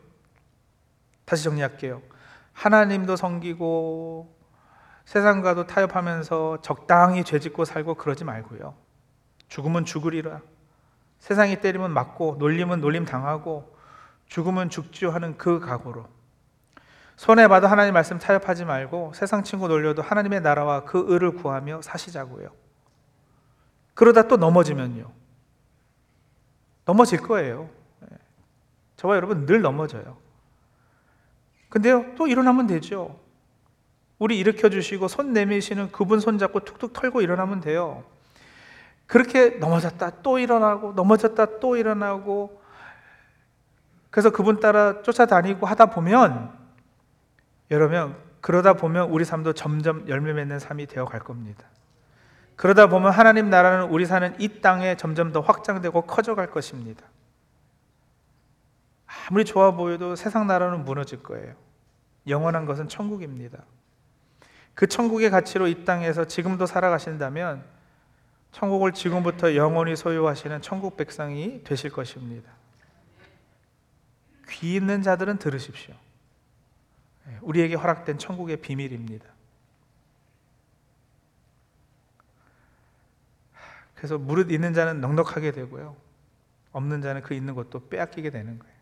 다시 1.25 1.45
정리할게요. 1.45 2.03
하나님도 2.53 3.17
섬기고 3.17 4.37
세상과도 5.05 5.67
타협하면서 5.67 6.61
적당히 6.61 7.25
죄 7.25 7.39
짓고 7.39 7.65
살고 7.65 7.95
그러지 7.95 8.25
말고요. 8.25 8.75
죽으면 9.49 9.85
죽으리라. 9.85 10.43
세상이 11.19 11.61
때리면 11.61 11.93
맞고 11.93 12.37
놀림은 12.39 12.81
놀림 12.81 13.05
당하고 13.05 13.78
죽으면 14.29 14.71
죽지요 14.71 15.11
하는 15.11 15.37
그 15.37 15.59
각오로 15.61 16.07
손해 17.17 17.49
받아 17.49 17.69
하나님 17.69 17.95
말씀 17.95 18.19
타협하지 18.19 18.65
말고 18.65 19.13
세상 19.15 19.43
친구 19.43 19.67
놀려도 19.67 20.03
하나님의 20.03 20.41
나라와 20.41 20.85
그 20.85 21.05
의를 21.09 21.33
구하며 21.33 21.83
사시자고요. 21.83 22.51
그러다 23.95 24.29
또 24.29 24.37
넘어지면요. 24.37 25.11
넘어질 26.85 27.21
거예요. 27.21 27.69
예. 28.05 28.17
저와 28.97 29.17
여러분 29.17 29.47
늘 29.47 29.61
넘어져요. 29.61 30.17
근데요, 31.69 32.15
또 32.17 32.29
일어나면 32.29 32.69
되죠. 32.69 33.19
우리 34.19 34.39
일으켜 34.39 34.69
주시고 34.69 35.09
손 35.09 35.33
내미시는 35.33 35.91
그분 35.91 36.21
손 36.21 36.39
잡고 36.39 36.61
툭툭 36.61 36.93
털고 36.93 37.21
일어나면 37.21 37.61
돼요. 37.61 38.05
그렇게 39.07 39.51
넘어졌다 39.51 40.23
또 40.23 40.39
일어나고 40.39 40.93
넘어졌다 40.93 41.59
또 41.59 41.77
일어나고 41.77 42.58
그래서 44.19 44.31
그분 44.31 44.59
따라 44.59 45.01
쫓아다니고 45.03 45.65
하다 45.65 45.87
보면 45.87 46.53
여러분 47.71 48.17
그러다 48.41 48.73
보면 48.73 49.11
우리 49.11 49.25
삶도 49.25 49.53
점점 49.53 50.09
열매 50.09 50.33
맺는 50.33 50.59
삶이 50.59 50.87
되어 50.87 51.05
갈 51.05 51.21
겁니다. 51.21 51.65
그러다 52.57 52.89
보면 52.89 53.13
하나님 53.13 53.49
나라는 53.49 53.91
우리 53.91 54.07
사는 54.07 54.35
이 54.41 54.61
땅에 54.61 54.97
점점 54.97 55.31
더 55.31 55.39
확장되고 55.39 56.03
커져 56.03 56.35
갈 56.35 56.51
것입니다. 56.51 57.05
아무리 59.29 59.45
좋아 59.45 59.71
보여도 59.71 60.17
세상 60.17 60.49
나라는 60.49 60.85
무너질 60.85 61.23
거예요. 61.23 61.55
영원한 62.27 62.67
것은 62.67 62.89
천국입니다. 62.89 63.59
그 64.75 64.89
천국의 64.89 65.31
가치로 65.31 65.69
이 65.69 65.85
땅에서 65.85 66.25
지금도 66.25 66.67
살아가신다면 66.67 67.63
천국을 68.51 68.91
지금부터 68.95 69.55
영원히 69.55 69.95
소유하시는 69.95 70.61
천국 70.61 70.97
백성이 70.97 71.63
되실 71.63 71.93
것입니다. 71.93 72.58
귀 74.51 74.75
있는 74.75 75.03
자들은 75.03 75.39
들으십시오. 75.39 75.95
예, 77.29 77.39
우리에게 77.43 77.75
허락된 77.75 78.19
천국의 78.19 78.59
비밀입니다. 78.59 79.27
그래서 83.95 84.17
무릇 84.17 84.51
있는 84.51 84.75
자는 84.75 85.01
넉넉하게 85.01 85.53
되고요. 85.53 85.97
없는 86.73 87.03
자는 87.03 87.23
그 87.23 87.35
있는 87.35 87.55
것도 87.55 87.89
빼앗기게 87.89 88.31
되는 88.31 88.59
거예요. 88.59 88.79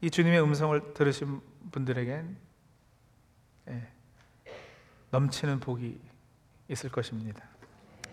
이 0.00 0.10
주님의 0.10 0.40
음성을 0.42 0.94
들으신 0.94 1.40
분들에겐 1.72 2.36
예, 2.36 2.47
넘치는 5.10 5.60
복이 5.60 6.00
있을 6.68 6.90
것입니다. 6.90 7.42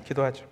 기도하죠. 0.05 0.45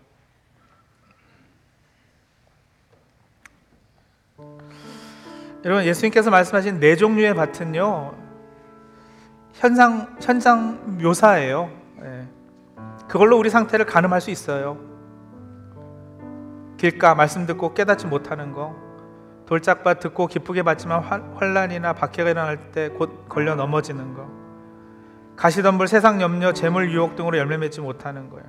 여러분 5.64 5.86
예수님께서 5.86 6.30
말씀하신 6.30 6.80
네 6.80 6.96
종류의 6.96 7.34
밭은요 7.36 8.14
현상 9.54 10.18
현상 10.20 10.98
묘사예요. 10.98 11.72
예. 12.02 12.28
그걸로 13.08 13.38
우리 13.38 13.50
상태를 13.50 13.86
가늠할 13.86 14.20
수 14.20 14.32
있어요. 14.32 14.78
길가 16.78 17.16
말씀 17.16 17.46
듣고 17.46 17.74
깨닫지 17.74 18.08
못하는 18.08 18.52
거, 18.52 18.76
돌짝밭 19.46 20.02
듣고 20.02 20.28
기쁘게 20.28 20.64
받지만 20.64 21.02
환란이나 21.36 21.94
박해가 21.94 22.32
일어날 22.32 22.72
때 22.72 22.90
곧 22.90 23.30
걸려 23.30 23.56
넘어지는 23.56 24.14
거, 24.16 24.28
가시덤불 25.36 25.88
세상 25.88 26.22
염려, 26.22 26.54
재물 26.54 26.91
유혹 26.91 27.15
등으로 27.15 27.38
열매 27.38 27.58
맺지 27.58 27.82
못하는 27.82 28.30
거예요. 28.30 28.46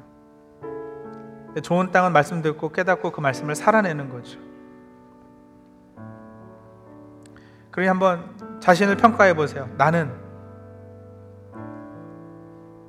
좋은 1.63 1.91
땅은 1.93 2.13
말씀 2.13 2.43
듣고 2.43 2.71
깨닫고 2.73 3.13
그 3.13 3.21
말씀을 3.21 3.55
살아내는 3.55 4.09
거죠. 4.11 4.39
그러니 7.71 7.89
한번 7.89 8.37
자신을 8.61 8.97
평가해 8.97 9.35
보세요. 9.35 9.69
나는 9.77 10.13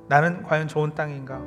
나는 0.08 0.42
과연 0.44 0.68
좋은 0.68 0.94
땅인가? 0.94 1.40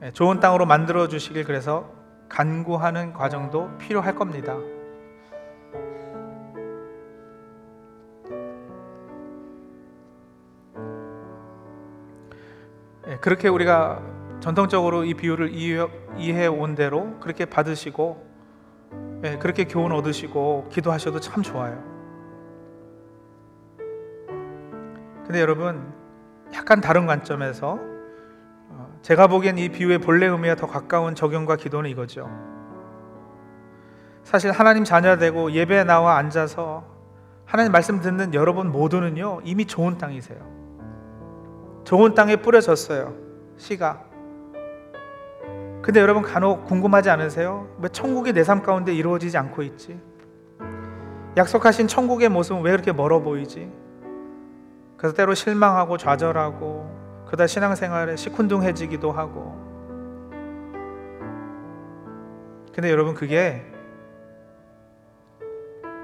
네, 0.00 0.12
좋은 0.12 0.40
땅으로 0.40 0.66
만들어 0.66 1.08
주시길 1.08 1.44
그래서 1.44 1.90
간구하는 2.28 3.12
과정도 3.12 3.76
필요할 3.78 4.14
겁니다. 4.14 4.56
그렇게 13.20 13.48
우리가 13.48 14.02
전통적으로 14.40 15.04
이 15.04 15.14
비유를 15.14 15.52
이해해 15.54 16.46
온 16.46 16.74
대로 16.74 17.18
그렇게 17.20 17.44
받으시고 17.44 18.32
예, 19.24 19.38
그렇게 19.38 19.64
교훈 19.64 19.92
얻으시고 19.92 20.68
기도하셔도 20.70 21.20
참 21.20 21.42
좋아요. 21.42 21.82
근데 25.24 25.40
여러분 25.40 25.92
약간 26.54 26.80
다른 26.80 27.06
관점에서 27.06 27.78
어, 28.70 28.98
제가 29.02 29.28
보기엔 29.28 29.58
이 29.58 29.68
비유의 29.68 29.98
본래 29.98 30.26
의미와 30.26 30.56
더 30.56 30.66
가까운 30.66 31.14
적용과 31.14 31.56
기도는 31.56 31.88
이거죠. 31.90 32.28
사실 34.24 34.50
하나님 34.50 34.84
자녀 34.84 35.16
되고 35.16 35.52
예배에 35.52 35.84
나와 35.84 36.16
앉아서 36.16 36.84
하나님 37.44 37.72
말씀 37.72 38.00
듣는 38.00 38.34
여러분 38.34 38.72
모두는요 38.72 39.40
이미 39.44 39.66
좋은 39.66 39.98
땅이세요. 39.98 40.61
좋은 41.84 42.14
땅에 42.14 42.36
뿌려졌어요. 42.36 43.14
씨가. 43.56 44.04
근데 45.82 46.00
여러분 46.00 46.22
간혹 46.22 46.64
궁금하지 46.64 47.10
않으세요? 47.10 47.68
왜 47.80 47.88
천국이 47.88 48.32
내 48.32 48.44
삶 48.44 48.62
가운데 48.62 48.94
이루어지지 48.94 49.36
않고 49.36 49.62
있지? 49.62 50.00
약속하신 51.36 51.88
천국의 51.88 52.28
모습은 52.28 52.62
왜 52.62 52.70
그렇게 52.72 52.92
멀어 52.92 53.20
보이지? 53.20 53.70
그래서 54.96 55.16
때로 55.16 55.34
실망하고 55.34 55.96
좌절하고 55.96 57.24
그다 57.28 57.46
신앙생활에 57.46 58.14
시큰둥해지기도 58.16 59.10
하고 59.10 59.60
근데 62.72 62.90
여러분 62.90 63.14
그게 63.14 63.66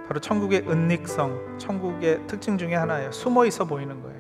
바로 0.08 0.20
천국의 0.20 0.64
은닉성, 0.68 1.58
천국의 1.58 2.26
특징 2.26 2.56
중에 2.56 2.74
하나예요. 2.74 3.12
숨어 3.12 3.44
있어 3.44 3.66
보이는 3.66 4.02
거예요. 4.02 4.17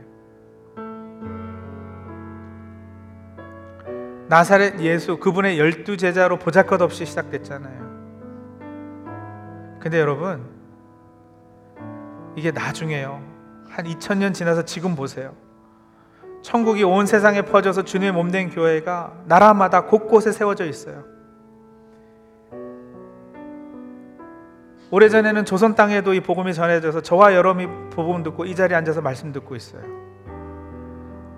나사렛 4.28 4.80
예수 4.80 5.16
그분의 5.16 5.58
열두 5.58 5.96
제자로 5.96 6.38
보잘것없이 6.38 7.06
시작됐잖아요. 7.06 7.88
근데 9.80 9.98
여러분 9.98 10.44
이게 12.36 12.50
나중에요. 12.50 13.22
한 13.68 13.84
2000년 13.86 14.34
지나서 14.34 14.64
지금 14.64 14.94
보세요. 14.94 15.34
천국이 16.42 16.84
온 16.84 17.06
세상에 17.06 17.42
퍼져서 17.42 17.82
주님의 17.84 18.12
몸된 18.12 18.50
교회가 18.50 19.22
나라마다 19.26 19.86
곳곳에 19.86 20.30
세워져 20.30 20.66
있어요. 20.66 21.04
오래전에는 24.90 25.44
조선 25.44 25.74
땅에도 25.74 26.14
이 26.14 26.20
복음이 26.20 26.54
전해져서 26.54 27.02
저와 27.02 27.34
여러분이 27.34 27.90
복음 27.90 28.22
듣고 28.22 28.44
이 28.46 28.54
자리에 28.54 28.76
앉아서 28.76 29.00
말씀 29.02 29.32
듣고 29.32 29.54
있어요. 29.56 29.82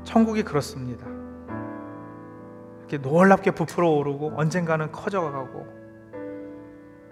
천국이 0.05 0.43
그렇습니다. 0.43 1.10
이렇게 2.91 2.99
놀랍게 2.99 3.53
부풀어 3.53 3.89
오르고 3.89 4.33
언젠가는 4.35 4.91
커져가고 4.91 5.67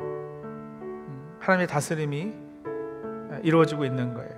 음, 0.01 1.39
하나님의 1.39 1.69
다스림이 1.69 2.35
이루어지고 3.45 3.85
있는 3.85 4.13
거예요. 4.15 4.33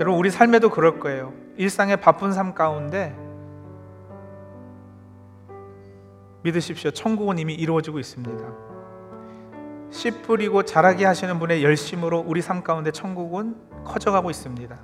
여러분 0.00 0.18
우리 0.18 0.30
삶에도 0.30 0.70
그럴 0.70 0.98
거예요. 0.98 1.34
일상의 1.56 1.98
바쁜 1.98 2.32
삶 2.32 2.54
가운데 2.54 3.14
믿으십시오. 6.44 6.90
천국은 6.92 7.38
이미 7.38 7.52
이루어지고 7.54 7.98
있습니다. 7.98 8.72
씨 9.90 10.22
뿌리고 10.22 10.62
자라게 10.62 11.04
하시는 11.04 11.38
분의 11.38 11.62
열심으로 11.62 12.24
우리 12.26 12.40
삶 12.40 12.62
가운데 12.62 12.90
천국은 12.90 13.54
커져가고 13.84 14.30
있습니다. 14.30 14.78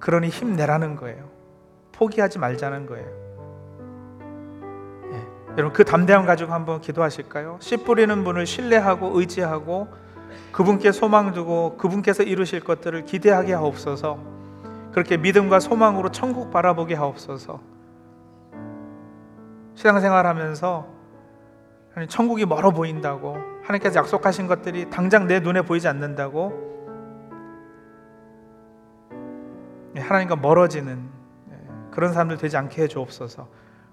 그러니 0.00 0.30
힘내라는 0.30 0.96
거예요. 0.96 1.30
포기하지 1.92 2.40
말자는 2.40 2.86
거예요. 2.86 3.21
예. 5.52 5.58
여러분 5.58 5.72
그 5.72 5.84
담대함 5.84 6.26
가지고 6.26 6.52
한번 6.52 6.80
기도하실까요? 6.80 7.58
씨 7.60 7.76
뿌리는 7.76 8.24
분을 8.24 8.46
신뢰하고 8.46 9.18
의지하고 9.18 9.88
그분께 10.52 10.92
소망 10.92 11.32
두고 11.32 11.76
그분께서 11.76 12.22
이루실 12.22 12.60
것들을 12.60 13.04
기대하게 13.04 13.54
하옵소서. 13.54 14.18
그렇게 14.92 15.16
믿음과 15.16 15.60
소망으로 15.60 16.10
천국 16.10 16.50
바라보게 16.50 16.94
하옵소서. 16.94 17.60
신앙생활하면서 19.74 20.86
천국이 22.08 22.44
멀어 22.44 22.70
보인다고 22.70 23.36
하나님께서 23.62 23.96
약속하신 24.00 24.46
것들이 24.46 24.90
당장 24.90 25.26
내 25.26 25.40
눈에 25.40 25.62
보이지 25.62 25.88
않는다고 25.88 26.72
하나님과 29.96 30.36
멀어지는 30.36 31.08
그런 31.90 32.12
사람들 32.12 32.38
되지 32.38 32.56
않게 32.56 32.82
해 32.82 32.88
주옵소서. 32.88 33.48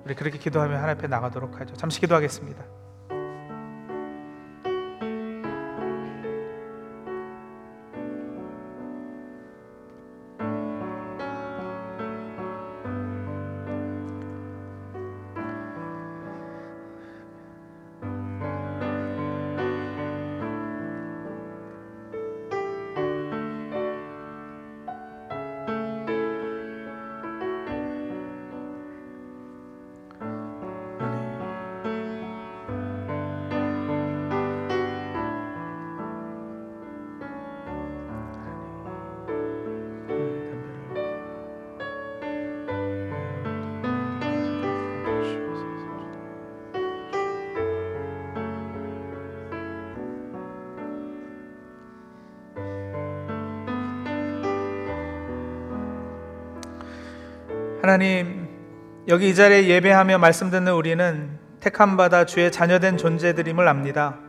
우리 0.05 0.15
그렇게 0.15 0.37
기도하며 0.37 0.75
하나님 0.75 0.97
앞에 0.97 1.07
나가도록 1.07 1.59
하죠. 1.59 1.75
잠시 1.75 1.99
기도하겠습니다. 1.99 2.63
하나님 57.89 58.47
여기 59.07 59.29
이 59.29 59.33
자리에 59.33 59.67
예배하며 59.67 60.19
말씀 60.19 60.51
듣는 60.51 60.73
우리는 60.73 61.39
택함 61.59 61.97
받아 61.97 62.23
주의 62.23 62.51
자녀된 62.51 62.97
존재들임을 62.97 63.67
압니다. 63.67 64.19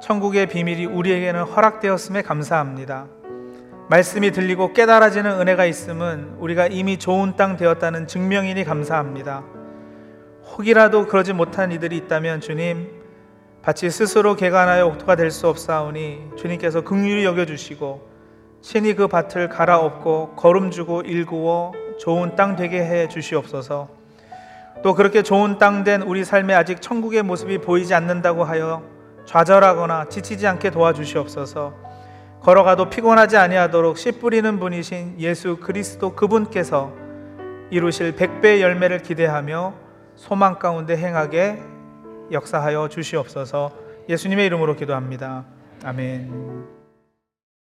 천국의 0.00 0.46
비밀이 0.46 0.86
우리에게는 0.86 1.42
허락되었음에 1.42 2.22
감사합니다. 2.22 3.08
말씀이 3.90 4.30
들리고 4.30 4.74
깨달아지는 4.74 5.40
은혜가 5.40 5.64
있음은 5.64 6.36
우리가 6.38 6.68
이미 6.68 6.98
좋은 7.00 7.34
땅 7.34 7.56
되었다는 7.56 8.06
증명이니 8.06 8.62
감사합니다. 8.62 9.42
혹이라도 10.52 11.08
그러지 11.08 11.32
못한 11.32 11.72
이들이 11.72 11.96
있다면 11.96 12.40
주님 12.40 12.92
같이 13.60 13.90
스스로 13.90 14.36
개간하여 14.36 14.86
옥토가 14.86 15.16
될 15.16 15.32
수 15.32 15.48
없사오니 15.48 16.30
주님께서 16.36 16.82
긍휼히 16.82 17.24
여겨 17.24 17.44
주시고 17.44 18.07
친히 18.60 18.94
그 18.94 19.08
밭을 19.08 19.48
갈아엎고 19.48 20.34
거름 20.36 20.70
주고 20.70 21.02
일구어 21.02 21.72
좋은 21.98 22.36
땅 22.36 22.56
되게 22.56 22.84
해 22.84 23.08
주시옵소서. 23.08 23.88
또 24.82 24.94
그렇게 24.94 25.22
좋은 25.22 25.58
땅 25.58 25.84
된 25.84 26.02
우리 26.02 26.24
삶에 26.24 26.54
아직 26.54 26.80
천국의 26.80 27.22
모습이 27.22 27.58
보이지 27.58 27.94
않는다고 27.94 28.44
하여 28.44 28.82
좌절하거나 29.26 30.08
지치지 30.08 30.46
않게 30.46 30.70
도와주시옵소서. 30.70 31.74
걸어가도 32.40 32.88
피곤하지 32.88 33.36
아니하도록 33.36 33.98
씨 33.98 34.12
뿌리는 34.12 34.58
분이신 34.58 35.16
예수 35.18 35.56
그리스도 35.56 36.14
그분께서 36.14 36.92
이루실 37.70 38.14
백배 38.16 38.62
열매를 38.62 39.02
기대하며 39.02 39.74
소망 40.14 40.58
가운데 40.58 40.96
행하게 40.96 41.60
역사하여 42.30 42.88
주시옵소서. 42.88 43.72
예수님의 44.08 44.46
이름으로 44.46 44.76
기도합니다. 44.76 45.44
아멘. 45.84 46.77